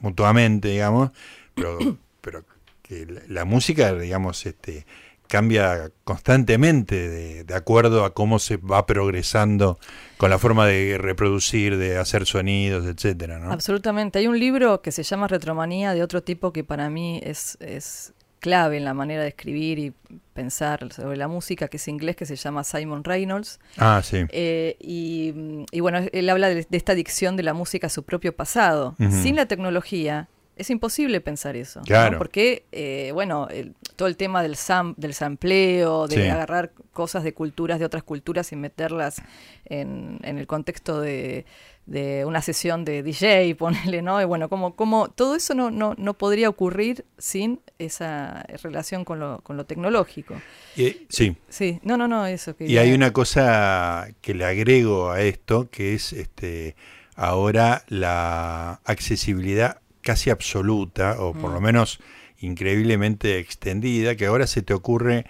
[0.00, 1.10] mutuamente, digamos,
[1.54, 1.78] pero,
[2.20, 2.44] pero
[2.82, 4.86] que la, la música, digamos, este
[5.32, 9.78] cambia constantemente de, de acuerdo a cómo se va progresando
[10.18, 13.50] con la forma de reproducir, de hacer sonidos, etcétera, ¿no?
[13.50, 14.18] Absolutamente.
[14.18, 18.12] Hay un libro que se llama Retromanía de otro tipo que para mí es, es
[18.40, 19.94] clave en la manera de escribir y
[20.34, 23.58] pensar sobre la música, que es inglés, que se llama Simon Reynolds.
[23.78, 24.26] Ah, sí.
[24.28, 25.32] Eh, y,
[25.70, 28.96] y bueno, él habla de, de esta adicción de la música a su propio pasado.
[28.98, 31.80] Sin la tecnología es imposible pensar eso.
[31.80, 31.84] ¿no?
[31.84, 32.18] Claro.
[32.18, 36.28] Porque, eh, bueno, el- todo el tema del, sam, del sampleo, de Sí.
[36.28, 39.22] agarrar cosas de culturas, de otras culturas y meterlas
[39.64, 41.46] en, en el contexto de,
[41.86, 44.20] de una sesión de DJ, ponele, ¿no?
[44.20, 49.18] Y bueno, como, como todo eso no, no, no podría ocurrir sin esa relación con
[49.20, 50.34] lo, con lo tecnológico.
[50.76, 51.36] Y- sí.
[51.48, 52.66] Sí, no, no, no, eso que...
[52.66, 56.76] Y hay una cosa que le agrego a esto, que es este
[57.14, 61.98] ahora la accesibilidad casi absoluta, o por lo menos
[62.40, 65.24] increíblemente extendida, que ahora se te ocurre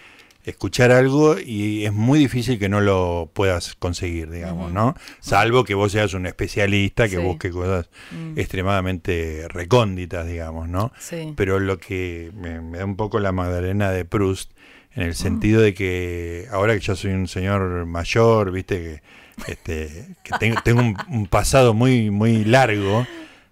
[0.44, 4.72] escuchar algo y es muy difícil que no lo puedas conseguir, digamos.
[4.72, 4.96] ¿no?
[5.20, 7.22] Salvo que vos seas un especialista que Sí.
[7.22, 10.92] busque cosas Mm, extremadamente recónditas, digamos, ¿no?
[10.98, 11.32] sí.
[11.36, 14.50] pero lo que me, me da un poco la Magdalena de Proust,
[14.96, 19.00] en el sentido de que ahora que ya soy un señor mayor, viste,
[19.46, 23.06] que, este, que tengo, tengo un, un pasado muy, muy largo,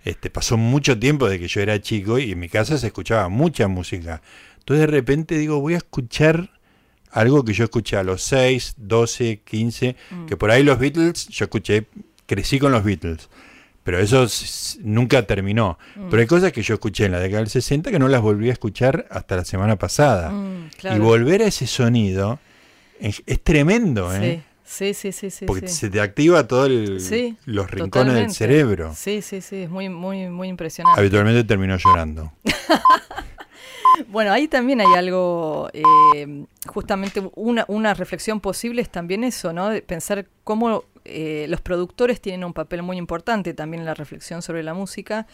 [0.04, 3.28] este, pasó mucho tiempo de que yo era chico y en mi casa se escuchaba
[3.28, 4.22] mucha música.
[4.58, 6.50] Entonces de repente digo, voy a escuchar
[7.10, 9.96] algo que yo escuché a los 6, 12, 15,
[10.28, 11.86] que por ahí los Beatles, yo escuché,
[12.26, 13.28] crecí con los Beatles.
[13.82, 14.26] Pero eso
[14.82, 15.78] nunca terminó.
[16.10, 18.50] Pero hay cosas que yo escuché en la década del 60 que no las volví
[18.50, 20.30] a escuchar hasta la semana pasada.
[20.30, 22.38] Mm, Y volver a ese sonido
[23.00, 24.42] es, es tremendo, ¿eh?
[24.44, 25.46] Sí, sí, sí, sí, sí.
[25.46, 25.74] Porque sí.
[25.74, 26.70] se te activa todos
[27.02, 28.92] Sí, los rincones del cerebro.
[28.94, 31.00] Sí, sí, sí, es muy, muy, muy impresionante.
[31.00, 32.32] Habitualmente terminó llorando.
[34.08, 39.68] Bueno, ahí también hay algo, eh, justamente una, una reflexión posible es también eso, ¿no?
[39.68, 44.42] De pensar cómo eh, los productores tienen un papel muy importante también en la reflexión
[44.42, 45.26] sobre la música,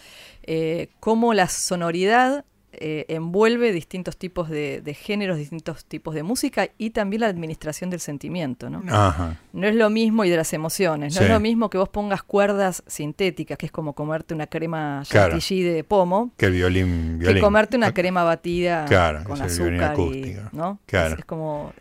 [0.43, 2.45] eh, cómo la sonoridad
[2.81, 7.91] eh, envuelve distintos tipos de, de géneros, distintos tipos de música y también la administración
[7.91, 8.83] del sentimiento, ¿no?
[8.89, 9.39] Ajá.
[9.53, 11.25] No es lo mismo y de las emociones, no Sí.
[11.25, 15.33] es lo mismo que vos pongas cuerdas sintéticas, que es como comerte una crema Claro.
[15.33, 17.19] chantilly de pomo, Que el violín.
[17.19, 17.43] que violín.
[17.43, 20.37] comerte una crema batida Claro, con violín azúcar y.
[20.57, 20.79] ¿no?
[20.87, 21.15] Claro.
[21.15, 21.73] Es, es como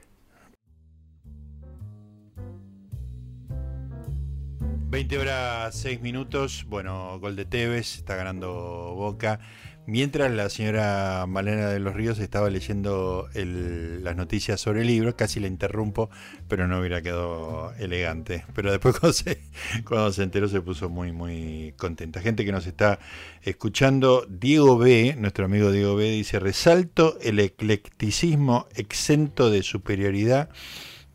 [4.88, 6.65] 20 horas 6 minutos.
[6.69, 9.39] Bueno, gol de Tevez, está ganando Boca.
[9.88, 15.15] Mientras la señora Malena de los Ríos estaba leyendo el- las noticias sobre el libro,
[15.15, 16.10] casi la interrumpo,
[16.48, 18.45] pero no hubiera quedado elegante.
[18.56, 19.41] Pero después cuando se,
[19.88, 22.19] cuando se enteró se puso muy, muy contenta.
[22.19, 22.98] Gente que nos está
[23.43, 30.50] escuchando, Diego B, nuestro amigo Diego B, dice, resalto el eclecticismo exento de superioridad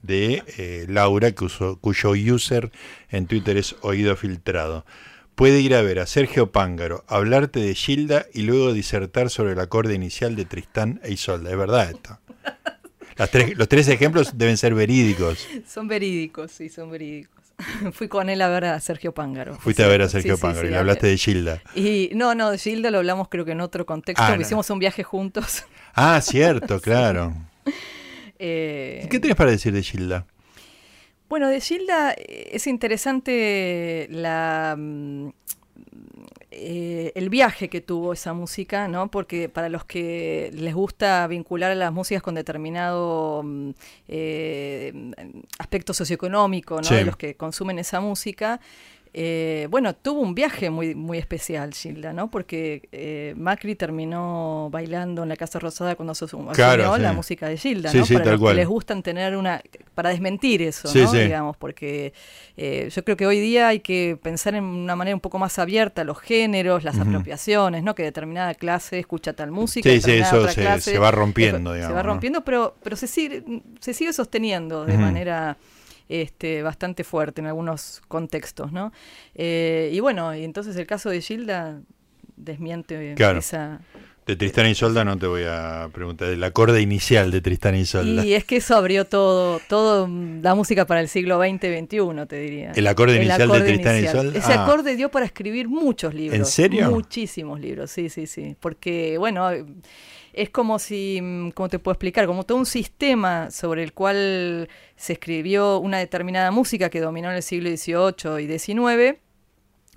[0.03, 2.71] de eh, Laura, usó- cuyo user
[3.11, 4.87] en Twitter es Oído Filtrado.
[5.40, 9.61] Puede ir a ver a Sergio Pángaro, hablarte de Gilda y luego disertar sobre el
[9.61, 11.50] acorde inicial de Tristán e Isolda.
[11.50, 12.18] Es verdad esto.
[13.16, 15.48] Las tres- los tres ejemplos deben ser verídicos.
[15.66, 17.40] son verídicos, sí, son verídicos.
[17.94, 19.57] Fui con él a ver a Sergio Pángaro.
[19.57, 21.62] Fuiste a ver a Sergio sí, Pángaro sí, y le hablaste de Gilda.
[21.74, 24.42] Y no, no, de Gilda lo hablamos creo que en otro contexto, Ah, no.
[24.42, 25.64] hicimos un viaje juntos.
[25.94, 27.35] Ah, cierto, claro.
[28.42, 30.24] Eh, ¿Y qué tenés para decir de Gilda?
[31.31, 35.29] Bueno, de Gilda eh, es interesante la, mm,
[36.51, 39.12] eh, el viaje que tuvo esa música, ¿no?
[39.12, 43.71] Porque para los que les gusta vincular a las músicas con determinado mm,
[44.09, 45.12] eh,
[45.61, 46.83] aspecto socioeconómico, ¿no?
[46.83, 46.97] Sí.
[46.97, 48.61] De los que consumen esa música.
[49.12, 52.31] Eh, bueno, tuvo un viaje muy, muy especial, Gilda, ¿no?
[52.31, 57.03] Porque eh, Macri terminó bailando en la Casa Rosada cuando asu- asumió Claro, sí.
[57.03, 58.07] la música de Gilda, Sí, ¿no?
[58.07, 58.55] sí, para tal los cual.
[58.55, 59.61] que les gustan tener una...
[59.94, 61.12] para desmentir eso, ¿no?
[61.12, 62.12] Digamos, porque
[62.57, 65.59] eh, yo creo que hoy día hay que pensar en una manera un poco más
[65.59, 67.94] abierta los géneros, las apropiaciones, ¿no?
[67.96, 71.11] Que determinada clase escucha tal música, Sí, sí, determinada eso otra se- clase, se va
[71.11, 72.09] rompiendo, digamos, Se va ¿no?
[72.11, 73.42] rompiendo, pero, pero se, sigue,
[73.81, 75.57] se sigue sosteniendo de manera
[76.11, 78.92] este, bastante fuerte en algunos contextos, ¿no?
[79.35, 81.81] Eh, y bueno, y entonces el caso de Gilda
[82.37, 83.38] desmiente Claro.
[83.38, 83.81] esa...
[84.27, 87.85] De Tristán y Solda no te voy a preguntar, el acorde inicial de Tristán y
[87.85, 88.25] Solda.
[88.25, 90.09] Y es que eso abrió todo, todo
[90.42, 92.73] la música para el siglo XX-XXI, te diría.
[92.77, 94.05] ¿El acorde inicial de Tristán y.
[94.05, 94.38] Isolda?
[94.38, 94.64] Ese Ah.
[94.64, 96.38] acorde dio para escribir muchos libros.
[96.38, 96.90] ¿En serio?
[96.90, 98.55] Muchísimos libros, sí, sí, sí.
[98.61, 99.49] Porque, bueno,
[100.33, 102.27] es como si, mm, ¿cómo te puedo explicar?
[102.27, 107.37] Como todo un sistema sobre el cual se escribió una determinada música que dominó en
[107.37, 109.19] el siglo XVIII y XIX.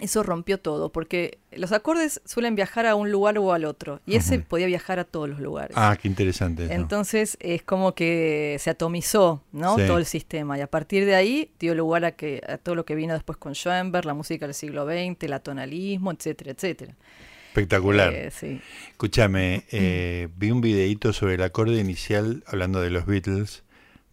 [0.01, 4.15] Eso rompió todo, porque los acordes suelen viajar a un lugar o al otro, y
[4.15, 5.77] ese podía viajar a todos los lugares.
[5.79, 6.65] Ah, qué interesante.
[6.65, 6.73] eso.
[6.73, 9.75] Entonces es como que se atomizó, ¿no?
[9.75, 9.85] Sí.
[9.85, 12.85] Todo el sistema y a partir de ahí dio lugar a que a todo lo
[12.85, 16.95] que vino después con Schoenberg, la música del siglo XX, el atonalismo, etcétera, etcétera.
[17.53, 18.11] Espectacular.
[18.15, 18.59] Eh, sí.
[18.89, 23.63] Escúchame, eh, vi un videíto sobre el acorde inicial, hablando de los Beatles,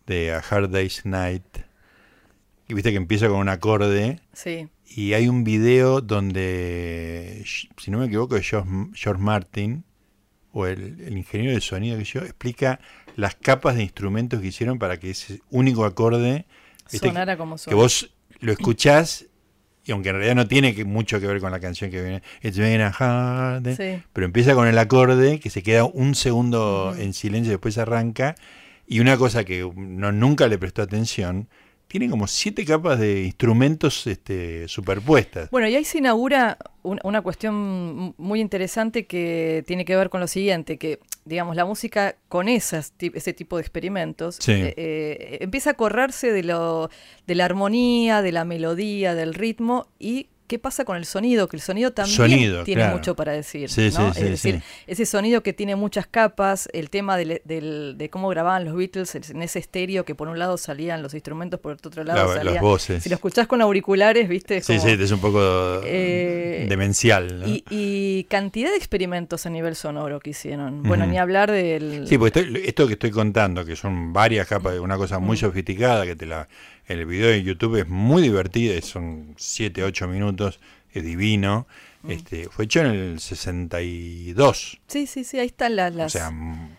[0.06, 1.46] de A Hard Day's Night.
[2.68, 4.20] Y viste que empieza con un acorde.
[4.34, 4.68] Sí.
[4.84, 9.84] Y hay un video donde, si no me equivoco, es George, George Martin,
[10.52, 12.78] o el, el ingeniero de sonido que yo, explica
[13.16, 16.44] las capas de instrumentos que hicieron para que ese único acorde,
[16.92, 19.26] viste, Sonara como que vos lo escuchás,
[19.84, 22.22] y aunque en realidad no tiene que- mucho que ver con la canción que viene,
[22.42, 24.02] It's been a hard day", Sí.
[24.12, 27.00] pero empieza con el acorde que se queda un segundo Ujú.
[27.00, 28.34] en silencio y después arranca.
[28.86, 31.48] Y una cosa que no, nunca le prestó atención,
[31.90, 35.50] tiene como siete capas de instrumentos este, superpuestas.
[35.50, 40.20] Bueno, y ahí se inaugura un- una cuestión muy interesante que tiene que ver con
[40.20, 44.52] lo siguiente, que digamos la música con esas, ese tipo de experimentos Sí.
[44.52, 46.90] eh, eh, empieza a correrse de, lo,
[47.26, 51.56] de la armonía, de la melodía, del ritmo y qué pasa con el sonido, que
[51.56, 52.96] el sonido también Sonido, tiene claro.
[52.96, 53.70] mucho para decir.
[53.70, 54.12] Sí, ¿no?
[54.12, 58.10] sí, sí, es decir, ese sonido que tiene muchas capas, el tema del- del- de
[58.10, 61.72] cómo grababan los Beatles en ese estéreo que por un lado salían los instrumentos, por
[61.74, 62.54] otro lado La- salían...
[62.54, 63.02] las voces.
[63.04, 67.40] Si lo escuchás con auriculares, viste, es Sí, como- sí, es un poco Eh, demencial.
[67.40, 67.46] ¿no?
[67.46, 70.82] y, y cantidad de experimentos a nivel sonoro que hicieron.
[70.82, 72.08] Bueno, ni hablar del...
[72.08, 76.04] Sí, pues esto que estoy contando, que son varias capas de una cosa muy sofisticada,
[76.04, 76.48] que te la,
[76.90, 80.60] el video de YouTube es muy divertido, son 7, 8 minutos,
[80.92, 81.66] es divino.
[82.02, 82.10] Mm.
[82.10, 84.80] Este, fue hecho en el 62.
[84.86, 86.76] sí, sí, sí, ahí están las, O las sea, mm,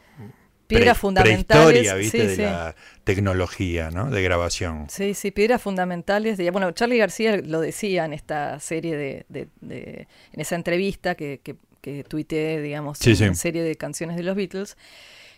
[0.67, 1.95] piedras pre- fundamentales.
[1.95, 2.21] ¿viste?
[2.21, 2.41] Sí, de sí.
[2.41, 4.09] la tecnología, ¿no?
[4.09, 4.87] De grabación.
[4.89, 6.37] Sí, sí, piedras fundamentales.
[6.37, 11.15] De, bueno, Charlie García lo decía en esta serie de, de- de- en esa entrevista
[11.15, 14.77] que, que, que tuiteé, digamos, Sí, en una serie de canciones de los Beatles,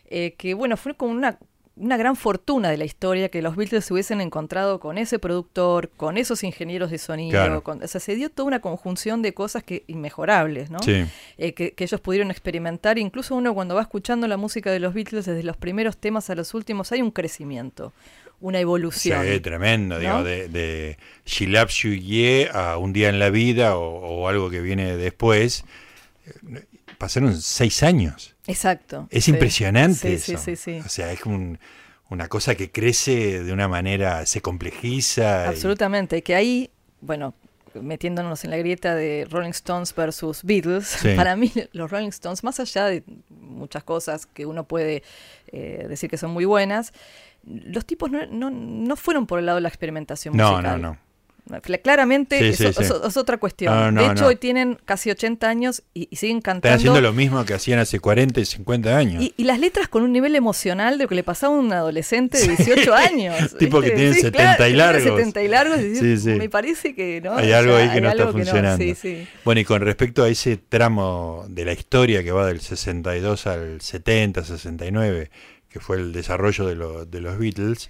[0.06, 1.40] eh, que bueno, fue como una,
[1.76, 5.90] una gran fortuna de la historia que los Beatles se hubiesen encontrado con ese productor,
[5.98, 7.64] con esos ingenieros de sonido, Claro.
[7.64, 10.80] con- o sea, se dio toda una conjunción de cosas que inmejorables, ¿no?
[10.84, 11.06] Sí.
[11.40, 13.00] eh, que, que ellos pudieron experimentar.
[13.00, 16.36] Incluso uno cuando va escuchando la música de los Beatles, desde los primeros temas a
[16.36, 17.92] los últimos, hay un crecimiento,
[18.40, 19.26] una evolución.
[19.26, 20.00] Sí, tremendo, ¿no?
[20.00, 23.84] digamos, de, de She Loves You Yeah a Un Día en la Vida o,
[24.24, 25.66] o algo que viene después.
[26.28, 26.66] Eh,
[27.00, 28.33] Pasaron seis años.
[28.48, 29.08] Exacto.
[29.10, 29.32] Es sí.
[29.32, 30.38] impresionante Sí, eso.
[30.44, 30.82] sí, sí, sí.
[30.86, 31.60] O sea, es un-
[32.10, 35.48] una cosa que crece de una manera, se complejiza.
[35.50, 36.18] Absolutamente.
[36.18, 36.70] Y que ahí,
[37.02, 37.34] bueno,
[37.74, 41.14] metiéndonos en la grieta de Rolling Stones versus Beatles, Sí.
[41.16, 45.02] para mí los Rolling Stones, más allá de muchas cosas que uno puede
[45.48, 46.94] eh, decir que son muy buenas,
[47.46, 50.82] los tipos no, no, no fueron por el lado de la experimentación no, musical.
[50.82, 50.94] no, no.
[50.96, 51.03] Cla-
[51.84, 52.84] Claramente Sí, es, sí, o- sí.
[52.84, 53.74] es o- es otra cuestión.
[53.74, 54.28] No, no, de hecho, no.
[54.30, 56.76] hoy tienen casi 80 años y, y siguen Están cantando.
[56.78, 59.22] haciendo lo mismo que hacían hace 40 y 50 años.
[59.22, 61.72] Y, y las letras con un nivel emocional de lo que le pasaba a un
[61.74, 63.56] adolescente de 18 años.
[63.60, 63.98] Tipo que ¿viste?
[63.98, 65.04] tiene 70 y largos.
[65.04, 65.80] 70 y largos.
[65.82, 66.28] y.
[66.30, 67.36] Me parece que no.
[67.36, 68.86] Hay O algo sea, ahí que no está funcionando.
[69.44, 73.82] Bueno, y con respecto a ese tramo de la historia que va del 62 al
[73.82, 75.30] 70, 69,
[75.70, 77.90] que fue el desarrollo de, lo- de los Beatles,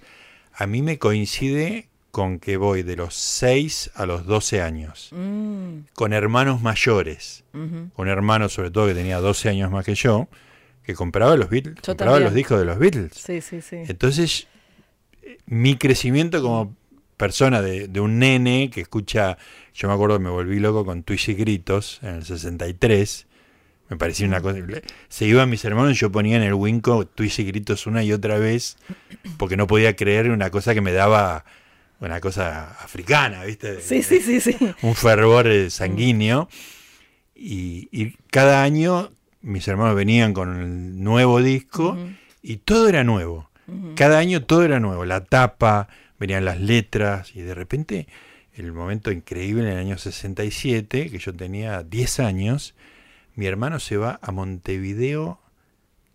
[0.53, 5.85] a mí me coincide con que voy de los 6 a los 12 años, Mm,
[5.93, 7.89] con hermanos mayores, ujú.
[7.95, 10.27] un hermano sobre todo que tenía 12 años más que yo,
[10.83, 12.23] que compraba los Beatles, compraba también.
[12.25, 13.13] los discos de los Beatles.
[13.15, 13.77] Sí, sí, sí.
[13.87, 14.47] Entonces,
[15.47, 16.75] mi crecimiento como
[17.17, 19.39] persona, de, de un nene que escucha,
[19.73, 23.25] yo me acuerdo que me volví loco con Twitch y Gritos en el 63,
[23.89, 24.59] me parecía una cosa,
[25.09, 28.13] se iban mis hermanos y yo ponía en el Winco Twitch y Gritos una y
[28.13, 28.77] otra vez,
[29.37, 31.43] porque no podía creer una cosa que me daba
[32.09, 33.81] una cosa africana, ¿viste?
[33.81, 34.55] Sí, sí, sí, sí.
[34.81, 36.49] un fervor eh, sanguíneo.
[37.35, 39.11] Y, y cada año
[39.43, 41.97] mis hermanos venían con el nuevo disco
[42.41, 43.49] y todo era nuevo.
[43.95, 45.05] Cada año todo era nuevo.
[45.05, 45.87] La tapa,
[46.19, 48.07] venían las letras y de repente
[48.53, 52.75] el momento increíble en el año 67, que yo tenía 10 años,
[53.35, 55.39] mi hermano se va a Montevideo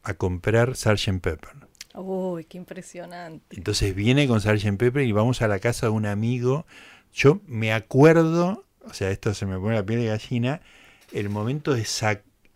[0.03, 1.21] a comprar Sgt.
[1.21, 1.68] Pepper.
[2.01, 3.57] Uy, qué impresionante.
[3.57, 4.77] Entonces viene con Sgt.
[4.77, 6.65] Pepper y vamos a la casa de un amigo.
[7.13, 10.61] Yo me acuerdo, o sea, esto se me pone la piel de gallina,
[11.13, 11.85] el momento de,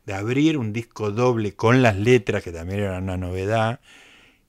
[0.06, 3.80] de abrir un disco doble con las letras, que también era una novedad,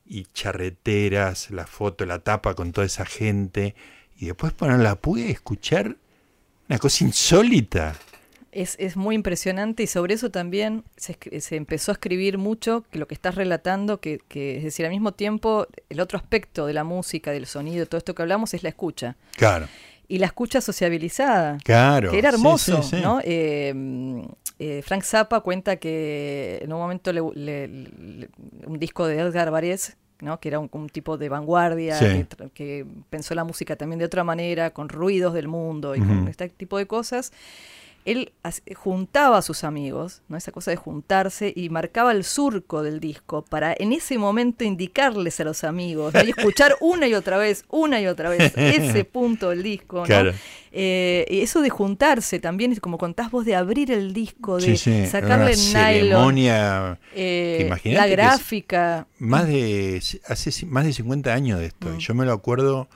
[0.05, 3.73] y charreteras, la foto, la tapa con toda esa gente,
[4.15, 5.97] y después ponerla pude escuchar
[6.69, 7.95] una cosa insólita.
[8.55, 12.99] Es, es muy impresionante y sobre eso también se, se empezó a escribir mucho que
[12.99, 16.73] lo que estás relatando, que, que es decir, al mismo tiempo el otro aspecto de
[16.73, 19.15] la música, del sonido, todo esto que hablamos es la escucha.
[19.35, 19.67] Claro,
[20.07, 22.11] Y la escucha sociabilizada, claro.
[22.11, 23.01] que era Sí, hermoso, sí, sí.
[23.01, 23.19] ¿no?
[23.23, 23.73] Eh,
[24.59, 28.29] eh, Frank Zappa cuenta que en un momento le- le- le-
[28.67, 30.39] un disco de Edgar Varese, ¿no?
[30.39, 32.25] que era un, un tipo de vanguardia, Sí.
[32.37, 36.19] que, que pensó la música también de otra manera, con ruidos del mundo y con
[36.19, 36.29] Ujú.
[36.29, 37.31] este tipo de cosas.
[38.05, 38.33] Él
[38.75, 40.35] juntaba a sus amigos, ¿no?
[40.37, 45.39] esa cosa de juntarse, y marcaba el surco del disco para en ese momento indicarles
[45.39, 46.23] a los amigos ¿no?
[46.23, 49.97] y escuchar una y otra vez, una y otra vez ese punto del disco.
[49.99, 50.03] ¿no?
[50.03, 50.33] Claro.
[50.75, 54.77] Eh, y eso de juntarse también, como contás vos, de abrir el disco, de Sí,
[54.77, 59.07] sí, sacarle una el nylon, ceremonia eh, la es- gráfica.
[59.19, 61.89] más de hace más de 50 años de esto.
[61.89, 61.95] Mm.
[61.97, 62.87] Y yo me lo acuerdo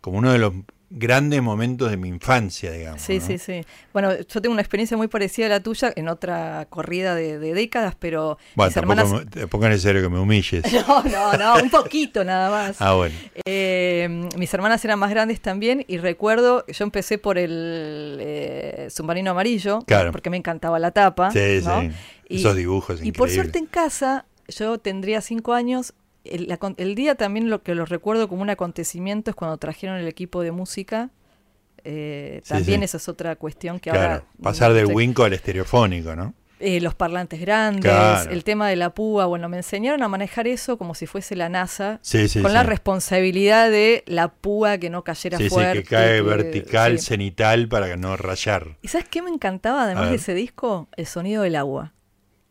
[0.00, 0.54] como uno de los
[0.88, 3.02] grandes momentos de mi infancia, digamos.
[3.02, 3.26] Sí, ¿no?
[3.26, 3.64] sí, sí.
[3.92, 7.54] Bueno, yo tengo una experiencia muy parecida a la tuya en otra corrida de, de
[7.54, 9.24] décadas, pero Bueno, mis tampoco, hermanas...
[9.34, 10.62] me- tampoco es necesario que me humilles.
[10.86, 12.76] No, no, no, un poquito nada más.
[12.80, 13.14] Ah, bueno.
[13.44, 19.32] Eh, mis hermanas eran más grandes también y recuerdo, yo empecé por el eh, submarino
[19.32, 20.12] amarillo, Claro.
[20.12, 21.30] porque me encantaba la tapa.
[21.32, 21.80] Sí, ¿no?
[21.82, 21.90] sí.
[22.28, 25.94] Y- Esos dibujos Y por suerte en casa, yo tendría cinco años.
[26.32, 29.56] El, la con- el día también lo que lo recuerdo como un acontecimiento es cuando
[29.58, 31.10] trajeron el equipo de música.
[31.84, 32.84] Eh, también sí.
[32.86, 34.24] esa es otra cuestión que Claro, ahora...
[34.42, 36.34] pasar del Winco al estereofónico, ¿no?
[36.58, 38.30] eh, los parlantes grandes, Claro.
[38.30, 41.50] el tema de la púa, bueno, me enseñaron a manejar eso como si fuese la
[41.50, 42.54] NASA, Sí, sí, con sí.
[42.54, 45.82] la responsabilidad de la púa que no cayera fuerte.
[45.82, 48.78] que cae que- vertical, cenital para no rayar.
[48.80, 50.88] ¿Y sabes qué me encantaba además de ese disco?
[50.96, 51.92] El sonido del agua.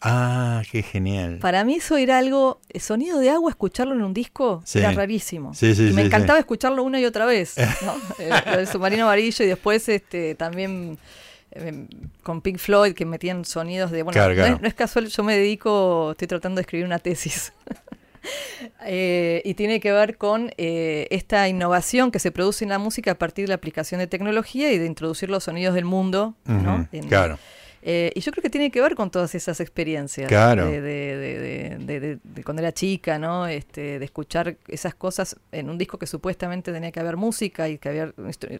[0.08, 1.40] Ah, qué genial.
[1.40, 4.78] Para mí eso era algo, el sonido de agua, escucharlo en un disco, Sí.
[4.80, 5.54] era rarísimo.
[5.56, 7.96] Sí, sí, y me encantaba escucharlo una y otra vez, ¿no?
[8.20, 11.00] Eh, del submarino amarillo y después este también
[11.52, 11.88] eh,
[12.22, 14.04] con Pink Floyd que metían sonidos de...
[14.04, 14.46] Bueno, Claro, no.
[14.46, 17.52] Es, no es casual, yo me dedico, estoy tratando de escribir una tesis.
[18.88, 23.12] Eh, y tiene que ver con eh, esta innovación que se produce en la música
[23.12, 26.88] a partir de la aplicación de tecnología y de introducir los sonidos del mundo, ¿no?
[26.92, 27.38] En- Claro.
[27.88, 30.66] Eh, y yo creo que tiene que ver con todas esas experiencias Claro.
[30.66, 33.46] de, de- de- de- de- de- de cuando era chica, ¿no?
[33.48, 37.78] Este, de escuchar esas cosas en un disco que supuestamente tenía que haber música y
[37.78, 38.12] que había,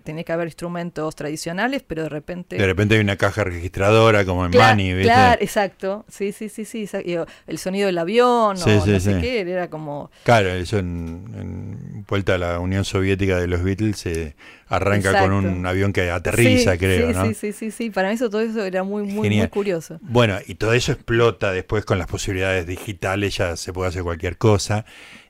[0.04, 2.56] tenía que haber instrumentos tradicionales, pero de repente...
[2.58, 5.12] De repente hay una caja registradora como en Cla- Manny, ¿viste?
[5.12, 6.06] Claro, exacto.
[6.08, 6.84] Sí, sí, sí, sí.
[6.84, 9.22] exa- y, o el sonido del avión Sí, o sí, no sé sí.
[9.22, 10.12] qué, era como...
[10.24, 14.36] Claro, eso en, en vuelta a la Unión Soviética de los Beatles se
[14.68, 17.26] arranca con un avión que aterriza, Sí, creo, sí, ¿no?
[17.28, 17.90] sí, sí, sí, sí.
[17.92, 20.00] Para mí eso, todo eso era muy, muy, curioso.
[20.02, 24.38] Bueno, y todo eso explota después con las posibilidades digitales, ya se puede hacer cualquier
[24.38, 24.86] cosa.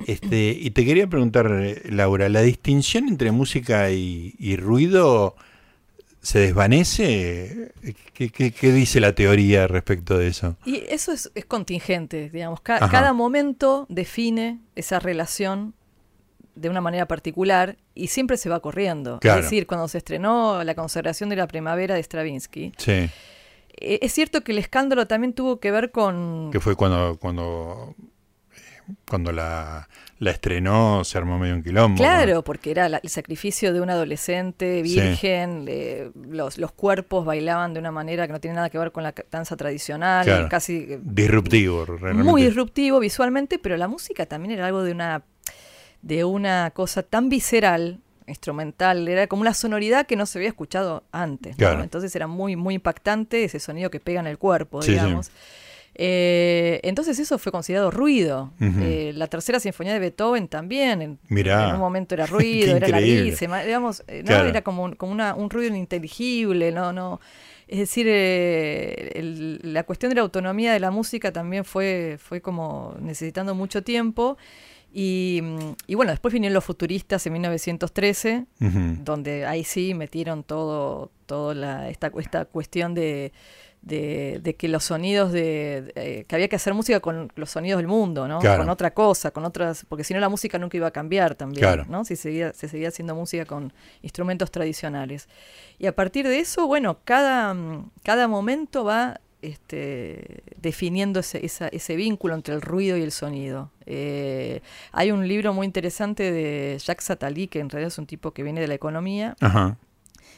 [0.07, 5.35] Este, y te quería preguntar, eh, Laura, ¿la distinción entre música y, y ruido
[6.21, 7.71] se desvanece?
[8.13, 10.57] ¿Qué, qué- qué dice la teoría respecto de eso?
[10.65, 12.61] Y eso es, es contingente, digamos.
[12.61, 12.89] Ca- Ajá.
[12.89, 15.73] cada momento define esa relación
[16.55, 19.19] de una manera particular y siempre se va corriendo.
[19.19, 19.39] Claro.
[19.39, 22.91] Es decir, cuando se estrenó La consagración de la primavera de Stravinsky, Sí,
[23.77, 26.49] eh, es cierto que el escándalo también tuvo que ver con...
[26.51, 27.93] que fue cuando cuando
[28.55, 29.89] eh, cuando la,
[30.19, 31.95] la estrenó se armó medio un quilombo.
[31.95, 31.97] ¿no?
[31.97, 34.99] Claro, porque era la- el sacrificio de un adolescente Sí.
[35.01, 35.65] virgen,
[36.29, 39.13] los, los cuerpos bailaban de una manera que no tiene nada que ver con la
[39.29, 40.47] danza tradicional, Claro.
[40.49, 42.29] casi eh, Disruptivo, realmente.
[42.31, 45.23] muy disruptivo visualmente, pero la música también era algo de una
[46.05, 51.03] de una cosa tan visceral, instrumental, era como una sonoridad que no se había escuchado
[51.11, 51.57] antes.
[51.57, 51.81] ¿no?
[51.83, 54.93] Entonces era muy muy impactante ese sonido que pega en el cuerpo, Sí, sí.
[54.93, 55.31] digamos.
[55.97, 58.51] Eh, entonces eso fue considerado ruido.
[58.59, 61.69] Eh, la tercera sinfonía de Beethoven también, en, Mirá.
[61.69, 64.27] en un momento era ruido, era larguísima, digamos, eh, ¿no?
[64.27, 64.49] Claro.
[64.49, 67.19] era como, un- como una- un ruido ininteligible, no, no.
[67.67, 72.41] Es decir, eh, el- la cuestión de la autonomía de la música también fue, fue
[72.41, 74.37] como necesitando mucho tiempo.
[74.97, 75.41] Y,
[75.87, 78.79] y bueno, después vinieron los futuristas en 1913, Ujú.
[79.03, 83.33] donde ahí sí metieron todo, todo la, esta, esta cuestión de,
[83.81, 87.49] de, de que los sonidos de, de- eh, que había que hacer música con los
[87.49, 88.39] sonidos del mundo, ¿no?
[88.39, 88.61] Claro.
[88.63, 91.59] Con otra cosa, con otras, porque si no la música nunca iba a cambiar también,
[91.63, 91.85] Claro.
[91.89, 92.05] ¿no?
[92.05, 95.27] Si seguía, se seguía haciendo música con instrumentos tradicionales.
[95.77, 97.53] Y a partir de eso, bueno, cada,
[98.01, 103.71] cada momento va este, definiendo ese, esa- ese vínculo entre el ruido y el sonido.
[103.85, 108.31] Eh, hay un libro muy interesante de Jacques Attali, que en realidad es un tipo
[108.31, 109.77] que viene de la economía, Ajá.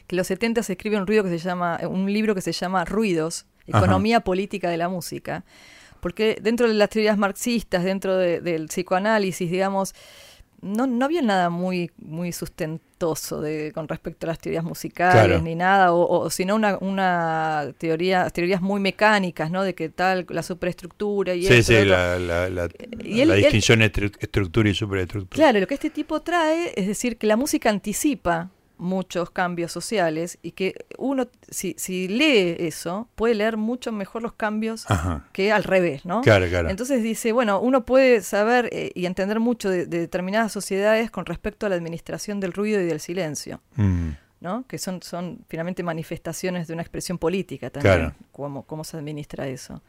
[0.07, 2.51] que en los 70 se escribe un ruido que se llama, un libro que se
[2.51, 3.79] llama Ruidos, Ajá.
[3.79, 5.43] Economía Política de la Música.
[5.99, 9.95] Porque dentro de las teorías marxistas, dentro de- del psicoanálisis, digamos,
[10.61, 15.41] no, no había nada muy, muy sustentoso de, con respecto a las teorías musicales Claro.
[15.41, 19.63] ni nada, o, o sino una, una teoría, teorías muy mecánicas, ¿no?
[19.63, 22.69] De que tal, la superestructura y Sí, esto, sí, la, la, la,
[23.03, 25.35] Y él- la él- distinción entre estructura y superestructura.
[25.43, 30.37] Claro, lo que este tipo trae es decir que la música anticipa muchos cambios sociales
[30.41, 35.25] y que uno, si, si lee eso, puede leer mucho mejor los cambios Ajá.
[35.33, 36.21] que al revés, ¿no?
[36.21, 36.69] Claro, claro.
[36.69, 41.25] Entonces dice, bueno, uno puede saber eh, y entender mucho de, de determinadas sociedades con
[41.25, 44.09] respecto a la administración del ruido y del silencio, Mm.
[44.39, 44.65] ¿no?
[44.67, 48.15] Que son, son finalmente manifestaciones de una expresión política también, Claro.
[48.31, 49.81] cómo, cómo se administra eso.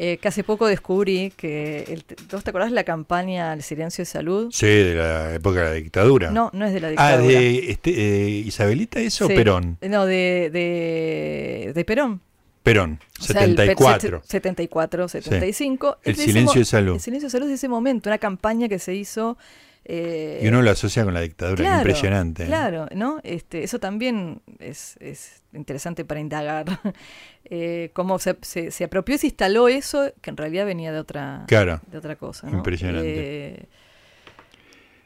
[0.00, 4.02] Eh, que hace poco descubrí que, el, ¿vos te acordás de la campaña El silencio
[4.02, 4.48] de salud?
[4.52, 6.30] Sí, de la época de la dictadura.
[6.30, 7.40] No, no es de la Ah, dictadura.
[7.40, 9.34] de este, eh, Isabelita eso o Sí.
[9.34, 9.76] Perón.
[9.82, 12.20] No, de, de, de Perón.
[12.62, 14.18] Perón, O sea, el pe- 74.
[14.20, 15.98] set- 74, 75.
[16.04, 16.94] El Es de ese silencio de salud.
[16.94, 19.38] El silencio de salud es de ese momento, una campaña que se hizo.
[19.84, 22.42] Eh, Y uno lo asocia con la dictadura, claro, impresionante.
[22.44, 22.46] ¿eh?
[22.46, 23.20] Claro, ¿no?
[23.22, 26.66] Este, eso también es, es interesante para indagar.
[27.44, 30.98] eh, cómo se, se, se apropió y se instaló eso, que en realidad venía de
[30.98, 31.80] otra, Claro.
[31.90, 32.50] de otra cosa.
[32.50, 32.58] ¿no?
[32.58, 33.08] Impresionante.
[33.54, 33.66] Eh,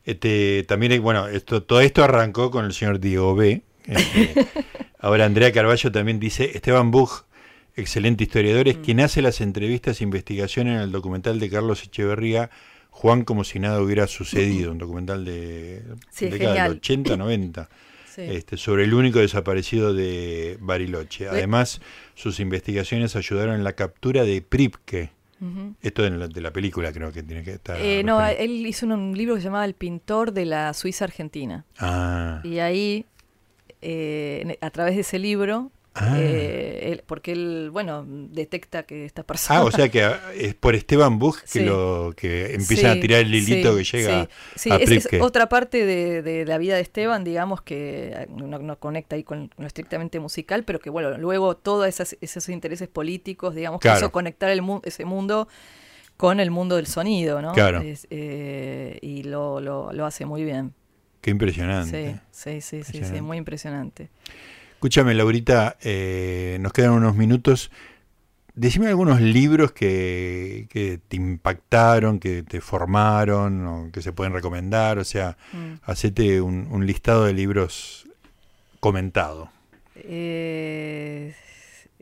[0.05, 3.63] Este, también hay, bueno, esto, todo esto arrancó con el señor Diego B.
[3.87, 4.35] Este,
[4.99, 7.25] ahora Andrea Carballo también dice, Esteban Buch,
[7.77, 8.71] excelente historiador, Mm.
[8.71, 12.51] es quien hace las entrevistas e investigaciones en el documental de Carlos Echeverría,
[12.95, 16.73] Juan como si nada hubiera sucedido, un documental de Sí, del genial.
[16.77, 17.69] 80, 90.
[18.15, 18.23] sí.
[18.23, 21.29] este, sobre el único desaparecido de Bariloche.
[21.29, 21.81] Además,
[22.15, 25.11] sus investigaciones ayudaron en la captura de Pripke.
[25.83, 27.77] Esto en la- de la película creo que tiene que estar.
[27.81, 31.05] Eh, no, él hizo un, un libro que se llamaba El pintor de la Suiza
[31.05, 31.65] Argentina.
[31.81, 33.07] Ah, Y ahí,
[33.81, 36.17] eh, a través de ese libro, Ah.
[36.19, 39.61] eh, él- porque él, bueno, detecta que esta persona...
[39.61, 41.65] Ah, o sea que es por Esteban Buch que Sí.
[41.65, 44.29] lo que empiezan Sí, a tirar el hilito sí, que llega.
[44.57, 48.59] Sí, a es- otra parte de, de la vida de Esteban, digamos, que eh, no,
[48.59, 51.87] no conecta ahí con, lo estrictamente musical, pero que, bueno, luego todos
[52.21, 53.99] esos intereses políticos, digamos, Claro.
[53.99, 55.47] quiso conectar el mu- ese mundo
[56.17, 57.53] con el mundo del sonido, ¿no?
[57.53, 57.81] Claro.
[57.83, 60.73] Es, eh, y lo, lo, lo hace muy bien.
[61.21, 62.21] Qué impresionante.
[62.31, 64.09] Sí, sí, sí, sí, muy impresionante.
[64.83, 67.71] Escúchame, Laurita, eh, nos quedan unos minutos.
[68.57, 74.99] Decime algunos libros que, que te impactaron, que te formaron, o que se pueden recomendar.
[74.99, 75.75] O sea, Mm.
[75.85, 78.09] hacete un, un listado de libros
[78.81, 79.53] comentado.
[79.95, 81.33] Eh,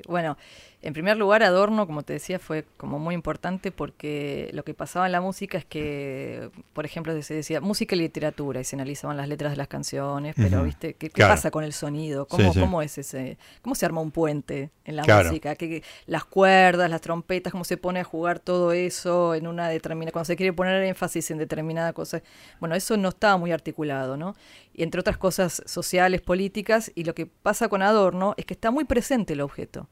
[0.09, 0.39] bueno,
[0.83, 5.05] en primer lugar, Adorno, como te decía, fue como muy importante porque lo que pasaba
[5.07, 9.17] en la música es que, por ejemplo, se decía música y literatura y se analizaban
[9.19, 10.63] las letras de las canciones, pero.
[10.65, 10.95] ¿viste?
[10.95, 12.27] ¿Qué, pasa con el sonido?
[12.27, 12.61] ¿Cómo, Sí, sí.
[12.61, 13.37] cómo es ese?
[13.61, 15.29] ¿Cómo se arma un puente en la Claro.
[15.29, 15.55] música?
[15.55, 20.13] ¿Qué- las cuerdas, las trompetas, cómo se pone a jugar todo eso en una determinada,
[20.13, 22.23] cuando se quiere poner énfasis en determinada cosa.
[22.59, 24.35] Bueno, eso no estaba muy articulado, ¿no?
[24.73, 28.71] Y entre otras cosas sociales, políticas, y lo que pasa con Adorno es que está
[28.71, 29.89] muy presente el objeto.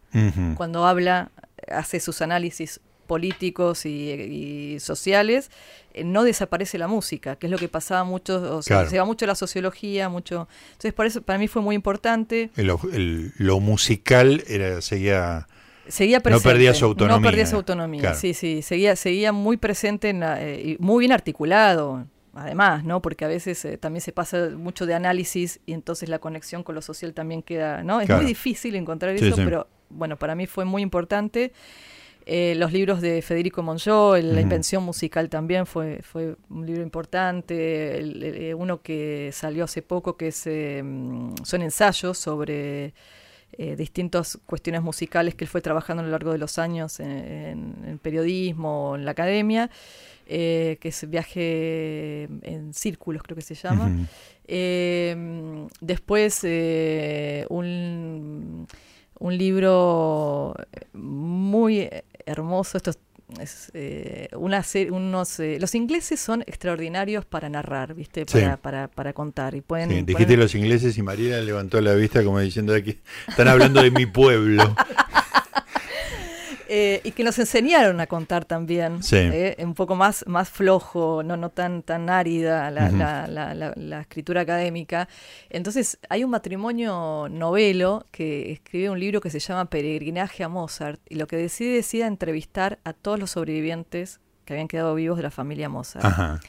[0.57, 1.31] Cuando habla,
[1.69, 5.51] hace sus análisis políticos y, y sociales,
[5.95, 8.91] eh, no desaparece la música, que es lo que pasaba mucho, o sea, Claro.
[8.91, 10.47] se va mucho la sociología, mucho...
[10.73, 12.51] Entonces, por eso para mí fue muy importante.
[12.57, 15.49] El- el- lo musical era, seguía.
[15.89, 16.49] Seguía No presente.
[16.51, 18.19] perdía su autonomía, No perdía su autonomía, claro.
[18.19, 18.61] sí, sí.
[18.61, 22.05] Seguía, seguía muy presente en la- eh, y muy bien articulado,
[22.35, 23.01] además, ¿no?
[23.01, 26.75] Porque a veces eh, también se pasa mucho de análisis y entonces la conexión con
[26.75, 28.01] lo social también queda, ¿no?
[28.03, 28.21] Es Claro.
[28.21, 29.43] muy difícil encontrar Sí, eso, sí.
[29.47, 31.53] pero bueno, para mí fue muy importante.
[32.31, 36.83] Eh, los libros de Federico Monjó, el- La invención musical también fue, fue un libro
[36.83, 37.97] importante.
[37.97, 40.83] El- el- eh, uno que salió hace poco que es, eh,
[41.43, 42.93] son ensayos sobre
[43.57, 47.11] eh, distintas cuestiones musicales que él fue trabajando a lo largo de los años en,
[47.11, 49.71] en- en periodismo, en la academia,
[50.27, 53.89] eh, que es Viaje en Círculos, creo que se llama.
[54.47, 58.67] Eh, después, eh, un,
[59.19, 60.55] un libro
[60.93, 61.89] muy
[62.27, 62.77] hermoso.
[62.77, 62.99] Esto es,
[63.41, 68.25] es, eh, una serie, unos, eh, los ingleses son extraordinarios para narrar, ¿viste?
[68.27, 68.39] Sí.
[68.41, 69.55] Para, para, para contar.
[69.55, 72.99] Y pueden, Sí, pueden- dijiste los ingleses y María levantó la vista como diciendo aquí
[73.29, 74.75] están hablando de mi pueblo.
[76.71, 79.17] Eh, y que nos enseñaron a contar también, Sí.
[79.17, 82.97] eh, un poco más, más flojo, no, no tan, tan árida la, Ujú.
[82.99, 85.09] la- la- la- la escritura académica.
[85.49, 91.01] Entonces hay un matrimonio novelo que escribe un libro que se llama Peregrinaje a Mozart
[91.09, 94.95] y lo que decide es ir a entrevistar a todos los sobrevivientes que habían quedado
[94.95, 96.05] vivos de la familia Mozart.
[96.05, 96.41] Ajá.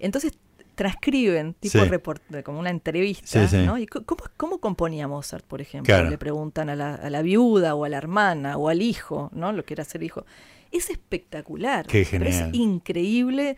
[0.00, 0.32] Entonces
[0.78, 1.90] transcriben, tipo Sí.
[1.90, 3.66] report- como una entrevista, Sí, sí.
[3.66, 3.76] ¿no?
[3.78, 5.92] ¿Y cómo, cómo componía Mozart, por ejemplo?
[5.92, 6.08] Claro.
[6.08, 9.52] Le preguntan a la, a la viuda o a la hermana o al hijo, ¿no?
[9.52, 10.24] Lo que era ser hijo.
[10.72, 11.86] Es espectacular.
[11.86, 12.32] Qué genial.
[12.32, 13.56] Es increíble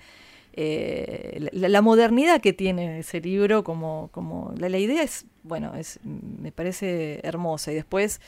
[0.54, 5.74] eh, la, la modernidad que tiene ese libro, como, como la, la idea es, bueno,
[5.76, 7.70] es me parece hermosa.
[7.70, 8.20] Y después,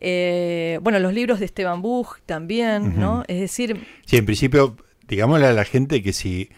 [0.00, 3.24] eh, bueno, los libros de Esteban Buch también, ¿no?
[3.28, 4.76] Es decir, Sí, en principio,
[5.08, 6.50] digámosle a la gente que si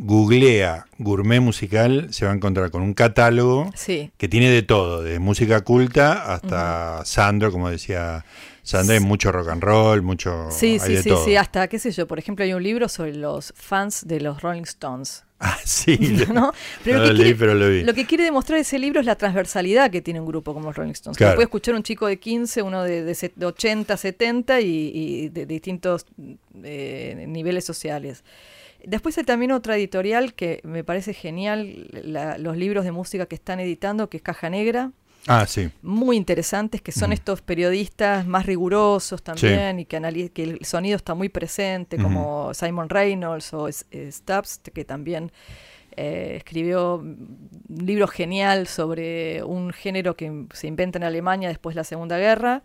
[0.00, 5.02] googlea gourmet musical, se va a encontrar con un catálogo sí, que tiene de todo,
[5.02, 8.24] de música culta hasta Sandro, como decía
[8.62, 11.24] Sandra, hay mucho rock and roll, mucho Sí, hay sí, de sí, todo.
[11.24, 14.40] sí, hasta, qué sé yo, por ejemplo, hay un libro sobre los fans de los
[14.40, 15.96] Rolling Stones, Ah, sí.
[16.28, 16.34] ¿no?
[16.34, 16.52] No
[16.84, 17.82] lo, lo que leí, quiere, pero lo vi.
[17.82, 20.76] lo que quiere demostrar ese libro es la transversalidad que tiene un grupo como los
[20.76, 21.16] Rolling Stones.
[21.16, 21.34] Claro.
[21.34, 25.46] puede escuchar un chico de 15, uno de, de de 80, 70 y, y de
[25.46, 26.06] distintos
[26.62, 28.22] eh, niveles sociales.
[28.84, 33.34] Después hay también otra editorial que me parece genial, la- los libros de música que
[33.34, 34.92] están editando, que es Caja Negra,
[35.26, 35.68] Ah, sí.
[35.82, 41.14] muy interesantes, que son estos periodistas más rigurosos también y que, que el sonido está
[41.14, 45.30] muy presente, como Simon Reynolds o eh, Stubbs, que también
[45.96, 51.80] eh, escribió un libro genial sobre un género que se inventa en Alemania después de
[51.80, 52.62] la Segunda Guerra.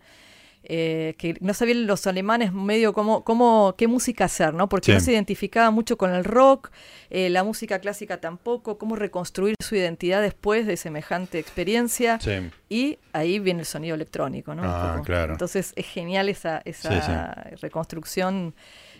[0.66, 4.68] Eh, que no sabían los alemanes medio cómo, cómo, qué música hacer, ¿no?
[4.68, 4.92] Porque Sí.
[4.92, 6.70] no se identificaba mucho con el rock,
[7.10, 12.18] eh, la música clásica tampoco, cómo reconstruir su identidad después de semejante experiencia.
[12.20, 12.50] Sí.
[12.70, 14.62] Y ahí viene el sonido electrónico, ¿no?
[14.64, 15.32] Ah, claro.
[15.34, 18.54] Entonces es genial esa, esa reconstrucción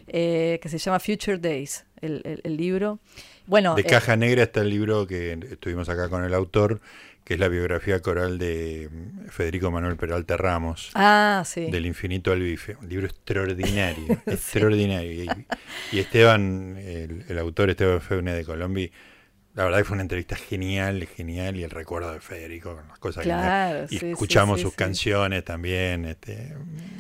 [0.06, 2.98] eh, que se llama Future Days, el, el- el libro.
[3.46, 6.80] Bueno, De eh, Caja Negra está el libro que estuvimos acá con el autor,
[7.24, 10.90] que es la biografía coral de mm, Federico Manuel Peralta Ramos.
[10.94, 11.70] ah, sí.
[11.70, 15.24] Del infinito al bife, un libro extraordinario, extraordinario.
[15.24, 15.28] Y,
[15.92, 18.90] y Esteban, el, el autor Esteban Feune de Colombia,
[19.54, 22.98] la verdad que fue una entrevista genial, genial, y el recuerdo de Federico con las
[22.98, 26.54] cosas que Claro, y sí, sí, escuchamos sí, sus canciones también, este,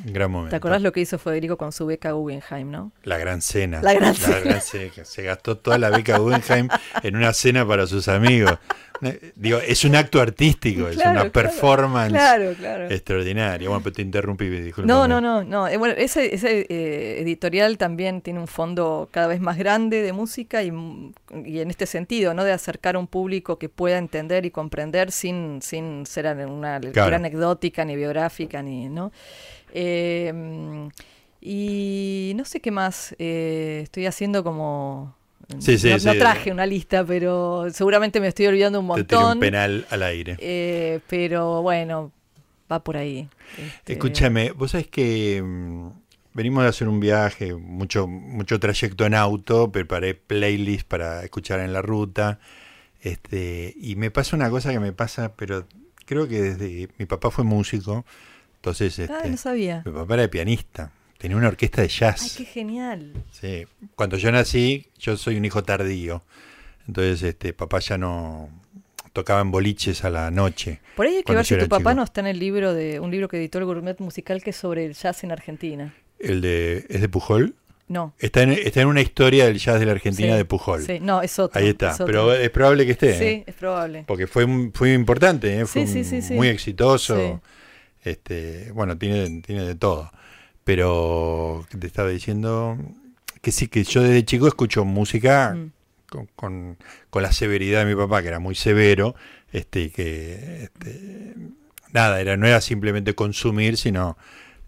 [0.06, 0.50] un gran momento.
[0.50, 2.92] ¿Te acordás lo que hizo Federico con su beca Guggenheim, no?
[3.02, 3.82] La gran cena.
[3.82, 4.60] La gran cena.
[4.60, 5.04] cena.
[5.04, 6.68] Se gastó toda la beca Guggenheim
[7.02, 8.56] en una cena para sus amigos.
[9.02, 12.88] Eh, Digo, es un acto artístico, es una performance Claro, claro.
[12.88, 13.68] extraordinaria.
[13.68, 14.86] Bueno, pero te interrumpí, disculpa.
[14.86, 15.66] No, no, no, no.
[15.66, 20.12] Eh, bueno, ese, ese eh, editorial también tiene un fondo cada vez más grande de
[20.12, 20.72] música y,
[21.44, 22.43] y en este sentido, ¿no?
[22.44, 27.04] De acercar a un público que pueda entender y comprender sin, sin ser una lectura
[27.06, 27.16] Claro.
[27.16, 29.10] anecdótica ni biográfica, ni, ¿no?
[29.72, 30.88] Eh, mm,
[31.40, 33.14] y no sé qué más.
[33.18, 35.14] eh, estoy haciendo como.
[35.58, 39.22] Sí, sí, no, traje una lista, pero seguramente me estoy olvidando un Te tiré un
[39.24, 39.40] montón.
[39.40, 40.36] penal al aire.
[40.40, 42.12] eh, pero bueno,
[42.72, 43.28] va por ahí.
[43.58, 45.88] Este, Escúchame, vos sabés que mm,
[46.34, 51.72] venimos de hacer un viaje, mucho, mucho trayecto en auto, preparé playlist para escuchar en
[51.72, 52.38] la ruta,
[53.02, 55.66] este, y me pasa una cosa que me pasa, pero
[56.06, 58.04] creo que desde mi papá fue músico,
[58.56, 59.82] entonces Ah, este, no sabía.
[59.84, 62.34] mi papá era pianista, tenía una orquesta de Ay, jazz.
[62.36, 63.12] qué genial.
[63.30, 63.66] Sí.
[63.94, 66.22] Cuando yo nací, yo soy un hijo tardío,
[66.88, 68.48] entonces este, papá ya no
[69.12, 70.80] tocaba en boliches a la noche.
[70.96, 71.94] Por ahí hay que ver si tu papá chico.
[71.94, 74.56] no está en el libro de un libro que editó el Gourmet Musical que es
[74.56, 75.94] sobre el jazz en Argentina.
[76.24, 77.54] El de, ¿Es de Pujol?
[77.86, 78.14] No.
[78.18, 80.82] Está en, está en una historia del jazz de la Argentina Sí, de Pujol.
[80.82, 81.60] Sí, no, es otro.
[81.60, 81.88] Ahí está.
[81.90, 82.06] es otro.
[82.06, 83.18] Pero es probable que esté.
[83.18, 83.44] Sí, ¿eh?
[83.46, 84.04] es probable.
[84.06, 85.66] Porque fue, fue importante, ¿eh?
[85.66, 87.40] fue Sí, sí, muy exitoso.
[88.02, 90.10] Este, bueno, tiene, tiene de todo.
[90.64, 92.78] Pero te estaba diciendo
[93.42, 95.70] que sí, que yo desde chico escucho música Mm.
[96.08, 96.78] con, con-
[97.10, 99.14] con la severidad de mi papá, que era muy severo,
[99.52, 101.34] este, y que este,
[101.92, 104.16] nada, era, no era simplemente consumir, sino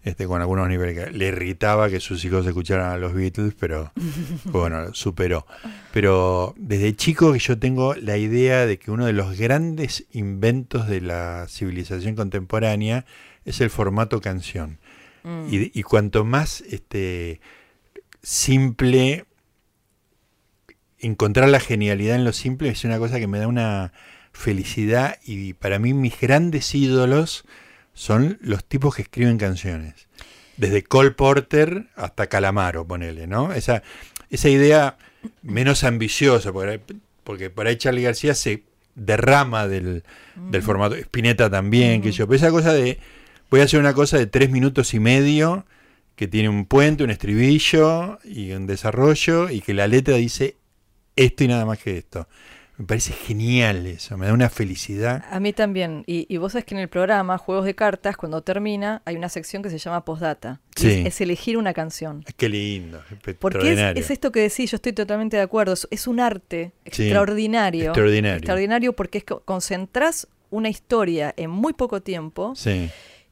[0.07, 3.91] este, con algunos niveles que le irritaba que sus hijos escucharan a los Beatles, pero
[4.45, 5.45] bueno, superó.
[5.91, 10.87] Pero desde chico que yo tengo la idea de que uno de los grandes inventos
[10.87, 13.05] de la civilización contemporánea
[13.43, 14.79] es el formato canción.
[15.23, 15.47] Mm.
[15.53, 17.41] Y, y cuanto más este,
[18.23, 19.25] simple,
[20.99, 23.91] encontrar la genialidad en lo simple es una cosa que me da una
[24.31, 27.43] felicidad y para mí mis grandes ídolos
[27.97, 30.07] son los tipos que escriben canciones.
[30.55, 33.51] Desde Cole Porter hasta Calamaro, ponele, ¿no?
[33.51, 33.81] Esa,
[34.29, 34.97] esa idea
[35.41, 36.79] menos ambiciosa, porque,
[37.23, 38.61] porque por ahí Charlie García se
[38.93, 40.03] derrama del,
[40.35, 42.99] del formato, Spinetta también, que yo, pero esa cosa de,
[43.49, 45.65] voy a hacer una cosa de tres minutos y medio,
[46.15, 50.55] que tiene un puente, un estribillo y un desarrollo, y que la letra dice
[51.15, 52.27] esto y nada más que esto.
[52.77, 55.25] Me parece genial eso, me da una felicidad.
[55.31, 56.03] A mí también.
[56.05, 59.29] Y, y vos sabés que en el programa Juegos de Cartas, cuando termina, hay una
[59.29, 60.61] sección que se llama Postdata.
[60.75, 60.91] Sí.
[60.91, 62.23] Es, es elegir una canción.
[62.37, 64.03] Qué lindo, Porque es, extraordinario.
[64.03, 65.73] es esto que decís, yo estoy totalmente de acuerdo.
[65.73, 67.85] Es, es un arte Sí, extraordinario.
[67.85, 68.37] extraordinario.
[68.37, 72.89] Extraordinario porque es que concentrás una historia en muy poco tiempo Sí,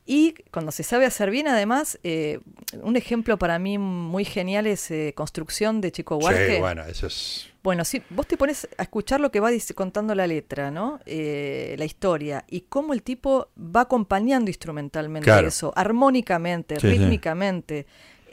[0.08, 2.39] y cuando se sabe hacer bien, además, eh,
[2.82, 6.56] un ejemplo para mí muy genial es eh, Construcción de Chico Huarque.
[6.56, 7.48] sí, bueno, eso es...
[7.66, 10.99] Bueno, si vos te pones a escuchar lo que va contando la letra, ¿no?
[11.07, 15.47] Eh, la historia, y cómo el tipo va acompañando instrumentalmente Claro.
[15.47, 16.88] eso, armónicamente, Sí, sí.
[16.95, 17.88] rítmicamente.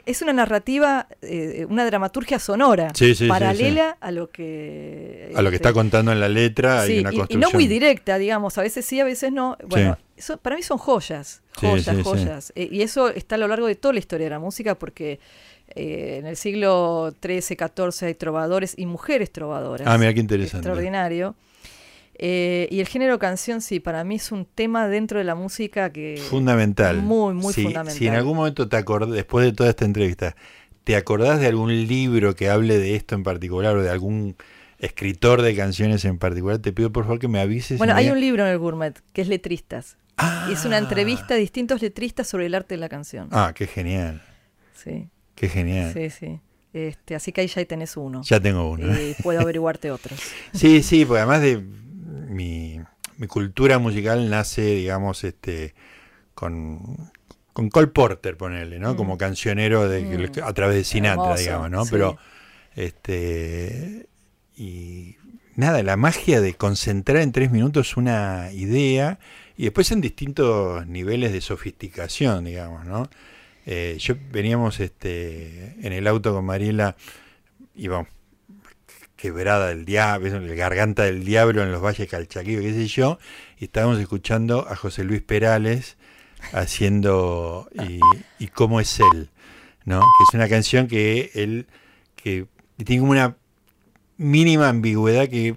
[0.05, 5.31] Es una narrativa, eh, una dramaturgia sonora, Sí, sí, sí, paralela a lo que...
[5.35, 7.39] A lo que este, está contando en la letra Sí, una y- y, construcción.
[7.39, 9.57] no muy directa, digamos, a veces sí, a veces no.
[9.65, 12.03] Bueno, eso, para mí son joyas, Sí, joyas, sí, sí.
[12.03, 12.53] joyas.
[12.55, 15.19] Eh, y eso está a lo largo de toda la historia de la música porque
[15.75, 19.87] eh, en el siglo XIII, XIV hay trovadores y mujeres trovadoras.
[19.87, 20.67] Ah, mira qué interesante.
[20.67, 21.35] Extraordinario.
[22.15, 25.91] Eh, y el género canción, sí, para mí es un tema dentro de la música
[25.91, 26.21] que...
[26.29, 26.97] Fundamental.
[27.01, 27.97] Muy, muy fundamental.
[27.97, 30.35] Si en algún momento te acordás, después de toda esta entrevista,
[30.83, 34.35] ¿te acordás de algún libro que hable de esto en particular o de algún
[34.77, 36.59] escritor de canciones en particular?
[36.59, 37.79] Te pido por favor que me avises.
[37.79, 39.97] Bueno, me hay un libro en el Gourmet que es Letristas.
[40.17, 40.47] Ah.
[40.51, 43.29] Es una entrevista a distintos letristas sobre el arte de la canción.
[43.31, 44.21] Ah, qué genial.
[44.75, 45.09] Sí,
[45.43, 45.91] Qué genial.
[45.93, 46.39] sí, sí.
[46.71, 48.21] Este, así que ahí ya tenés uno.
[48.23, 48.87] Ya tengo uno.
[48.97, 50.17] Y puedo averiguarte otros.
[50.53, 52.79] Sí, sí, porque además de mi,
[53.17, 55.75] mi cultura musical nace, digamos, este
[56.33, 56.79] con,
[57.51, 58.93] con Cole Porter, ponerle, ¿no?
[58.93, 58.95] Mm.
[58.97, 60.43] Como cancionero de, Mm.
[60.45, 61.83] a través de Sinatra, Hermoso, digamos, ¿no?
[61.83, 61.91] sí.
[61.91, 62.17] Pero,
[62.75, 64.07] este,
[64.55, 65.17] y
[65.55, 69.19] nada, la magia de concentrar en tres minutos una idea
[69.57, 73.09] y después en distintos niveles de sofisticación, digamos, ¿no?
[73.65, 76.95] Eh, yo veníamos este, en el auto con Mariela,
[77.75, 78.07] íbamos
[79.23, 83.19] quebrada del diablo, el garganta del diablo en los valles calchaquíos, qué sé yo,
[83.57, 85.95] y estábamos escuchando a José Luis Perales
[86.51, 87.69] haciendo
[88.37, 89.29] y, cómo es él,
[89.85, 90.01] ¿no?
[90.01, 91.67] Que es una canción que él
[92.17, 92.47] que
[92.83, 93.37] tiene como una
[94.17, 95.55] mínima ambigüedad que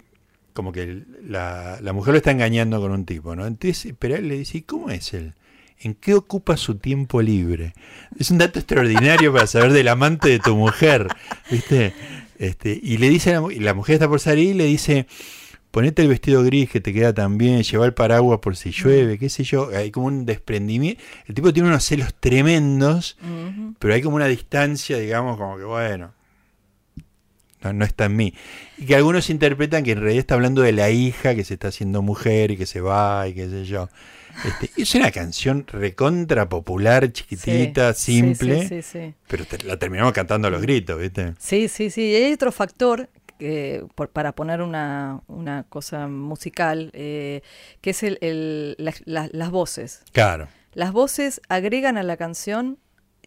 [0.52, 3.48] como que la, la mujer lo está engañando con un tipo, ¿no?
[3.48, 5.34] Entonces Perales le dice, ¿y cómo es él?
[5.80, 7.74] ¿En qué ocupa su tiempo libre?
[8.18, 11.08] Es un dato extraordinario para saber del amante de tu mujer,
[11.50, 11.92] ¿viste?
[12.38, 15.06] Este, y le dice, la, y la mujer está por salir y le dice,
[15.70, 19.18] ponete el vestido gris que te queda tan bien, lleva el paraguas por si llueve,
[19.18, 19.68] qué sé yo.
[19.76, 21.02] Hay como un desprendimiento.
[21.26, 23.18] El tipo tiene unos celos tremendos,
[23.78, 26.14] pero hay como una distancia, digamos, como que bueno,
[27.62, 28.34] no, no está en mí.
[28.78, 31.68] Y que algunos interpretan que en realidad está hablando de la hija que se está
[31.68, 33.90] haciendo mujer y que se va y qué sé yo.
[34.44, 39.14] Este, es una canción recontra popular, chiquitita, Sí, simple, Sí, sí, sí.
[39.28, 41.34] pero te- la terminamos cantando a los gritos, ¿viste?
[41.38, 42.02] Sí, sí, sí.
[42.10, 43.08] Y hay otro factor
[43.94, 47.42] por- para poner una, una cosa musical, eh,
[47.82, 50.02] que es el, el- la- la- las voces.
[50.12, 52.78] Claro, Las voces agregan a la canción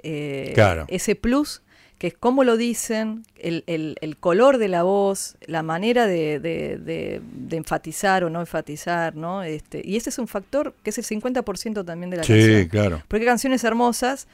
[0.04, 0.86] eh, Claro.
[0.88, 1.62] ese plus,
[2.00, 6.40] que es cómo lo dicen, el, el- el color de la voz, la manera de,
[6.40, 9.44] de- de- de enfatizar o no enfatizar, ¿no?
[9.44, 12.68] Este, y ese es un factor que es el 50% también de la sí, canción.
[12.70, 13.04] claro.
[13.08, 14.28] Porque hay canciones hermosas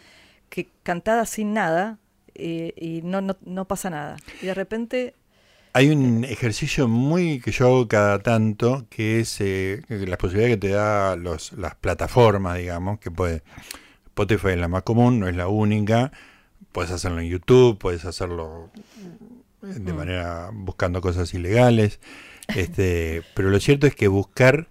[0.50, 1.98] que cantadas sin nada
[2.36, 4.18] eh, y no, no, no pasa nada.
[4.42, 5.16] Y de repente,
[5.74, 10.56] Hay un ejercicio muy que yo hago cada tanto, que es eh, que las posibilidades
[10.58, 13.44] que te da los, las plataformas, digamos, que puede.
[14.08, 16.12] Spotify es la más común, no es la única.
[16.76, 18.70] Puedes hacerlo en YouTube, puedes hacerlo
[19.62, 19.96] de Mm.
[19.96, 22.02] manera buscando cosas ilegales.
[22.54, 24.68] Este, pero lo cierto es que buscar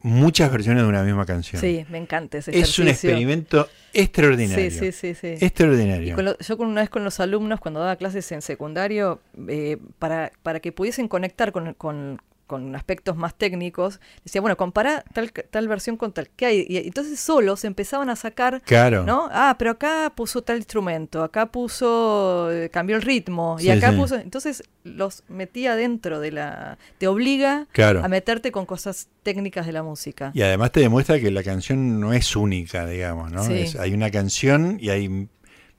[0.00, 4.70] muchas versiones de una misma canción sí, me encanta ese es un experimento extraordinario.
[4.70, 5.44] Sí, sí, sí, sí.
[5.44, 6.14] Extraordinario.
[6.14, 9.76] Con lo- yo con una vez con los alumnos, cuando daba clases en secundario, eh,
[9.98, 15.30] para, para que pudiesen conectar con, con- con aspectos más técnicos, decía, bueno, compara tal,
[15.32, 16.66] tal versión con tal que hay.
[16.68, 19.04] Y entonces solo se empezaban a sacar, Claro.
[19.04, 19.28] ¿no?
[19.30, 23.92] Ah, pero acá puso tal instrumento, acá puso, eh, cambió el ritmo, y Sí, acá
[23.92, 23.96] sí.
[23.96, 24.16] puso.
[24.16, 26.78] Entonces los metía dentro de la.
[26.98, 28.02] Te obliga Claro.
[28.04, 30.30] a meterte con cosas técnicas de la música.
[30.34, 33.44] Y además te demuestra que la canción no es única, digamos, ¿no?
[33.44, 33.52] Sí.
[33.60, 35.28] Es- hay una canción y hay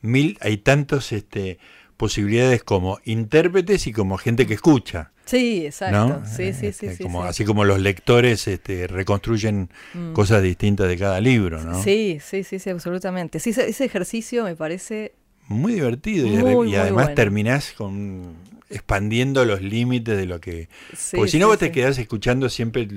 [0.01, 1.57] mil, hay tantos este
[1.97, 6.19] posibilidades como intérpretes y como gente que escucha, Sí, exacto.
[6.19, 6.25] ¿no?
[6.25, 7.29] Sí, sí, sí, Este, sí, como, sí.
[7.29, 10.13] Así como los lectores este, reconstruyen Mm.
[10.13, 11.81] cosas distintas de cada libro, ¿no?
[11.83, 13.39] Sí, sí, sí, sí, absolutamente.
[13.39, 15.13] Sí, ese, ese ejercicio me parece
[15.47, 17.15] Muy divertido y, re- además bueno.
[17.15, 18.33] terminás con
[18.71, 20.69] expandiendo los límites de lo que
[21.15, 22.87] porque si no vos te quedás escuchando siempre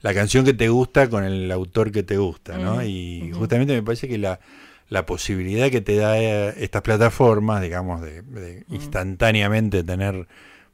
[0.00, 2.82] la canción que te gusta con el autor que te gusta, ¿no?
[2.82, 4.40] Y justamente me parece que la,
[4.88, 10.26] la posibilidad que te da eh, estas plataformas, digamos, de, de instantáneamente tener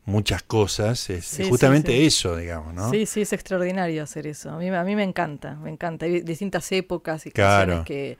[0.04, 2.06] muchas cosas, es Sí, sí, justamente sí.
[2.06, 2.90] eso, digamos, ¿no?
[2.90, 4.50] Sí, sí, es extraordinario hacer eso.
[4.50, 6.06] A mí, a mí me encanta, me encanta.
[6.06, 7.66] Hay distintas épocas y Claro.
[7.84, 8.18] canciones que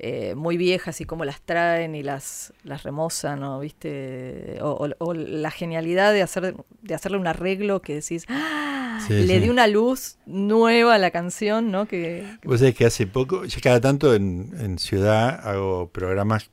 [0.00, 3.60] eh, muy viejas y cómo las traen y las, las remozan, ¿no?
[3.60, 4.58] ¿Viste?
[4.60, 8.98] O, o- o la genialidad de hacer de hacerle un arreglo que decís, ¡ah!
[9.08, 11.86] Le di una luz nueva a la canción, ¿no?
[11.86, 16.50] Que, Vos sabés que hace poco, yo cada tanto en, en Ciudad hago programas,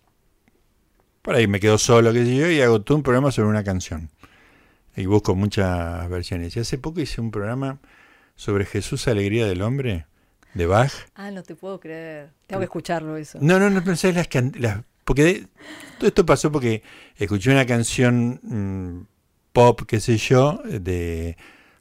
[1.22, 3.64] por ahí me quedo solo, qué sé yo, y hago todo un programa sobre una
[3.64, 4.10] canción.
[5.02, 6.56] Y busco muchas versiones.
[6.56, 7.80] Y hace poco hice un programa
[8.36, 10.06] sobre Jesús Alegría del Hombre,
[10.54, 10.92] de Bach.
[11.16, 12.30] ah, no te puedo creer.
[12.48, 13.40] Tengo que escucharlo eso.
[13.42, 14.28] No, no, no pensé las,
[14.60, 15.48] las porque de-
[15.98, 16.84] todo esto pasó porque
[17.18, 19.08] escuché una canción mm,
[19.54, 21.36] pop, qué sé yo, de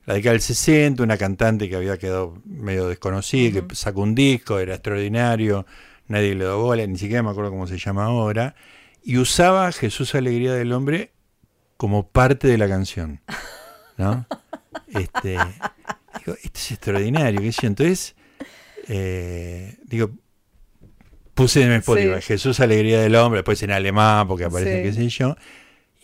[0.06, 3.68] la década del 60, una cantante que había quedado medio desconocida, Ujú.
[3.68, 5.66] que sacó un disco, era extraordinario,
[6.08, 8.54] nadie le dio bola, ni siquiera me acuerdo cómo se llama ahora,
[9.02, 11.12] y usaba Jesús Alegría del Hombre
[11.80, 13.22] como parte de la canción,
[13.96, 14.26] ¿no?
[14.88, 15.30] Este,
[16.18, 17.68] digo, esto es extraordinario, qué sé yo.
[17.68, 18.14] Entonces,
[18.86, 20.10] eh, digo,
[21.32, 22.22] puse en Spotify Sí.
[22.26, 24.82] Jesús Alegría del Hombre, después en alemán, porque aparece, Sí.
[24.82, 25.36] qué sé yo,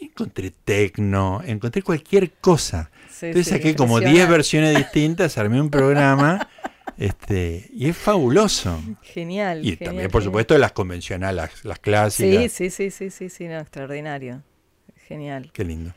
[0.01, 2.91] y encontré tecno, encontré cualquier cosa.
[3.11, 4.33] Sí, Entonces saqué como 10 impresionante.
[4.33, 6.49] versiones distintas, armé un programa,
[6.97, 8.81] este, y es fabuloso.
[9.03, 9.59] Genial.
[9.61, 10.31] Y genial, también, por genial.
[10.31, 12.51] supuesto, las convencionales, las, las clásicas.
[12.51, 14.43] Sí, sí, sí, sí, sí, sí, no, extraordinario.
[15.07, 15.51] Genial.
[15.53, 15.93] Qué lindo.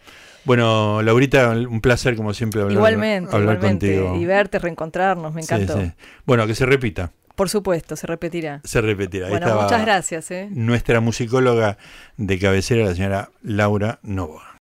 [0.45, 3.95] Bueno, Laurita, un placer como siempre hablar, igualmente, hablar igualmente.
[3.99, 4.15] contigo.
[4.15, 5.79] Y verte, reencontrarnos, me encantó.
[5.79, 5.91] sí.
[6.25, 8.61] Bueno, que se repita, Por supuesto, se repetirá.
[8.63, 9.29] se repetirá.
[9.29, 10.31] Bueno, muchas gracias.
[10.31, 10.47] ¿eh?
[10.51, 11.77] Nuestra musicóloga
[12.17, 14.48] de cabecera, la señora Laura Novoa.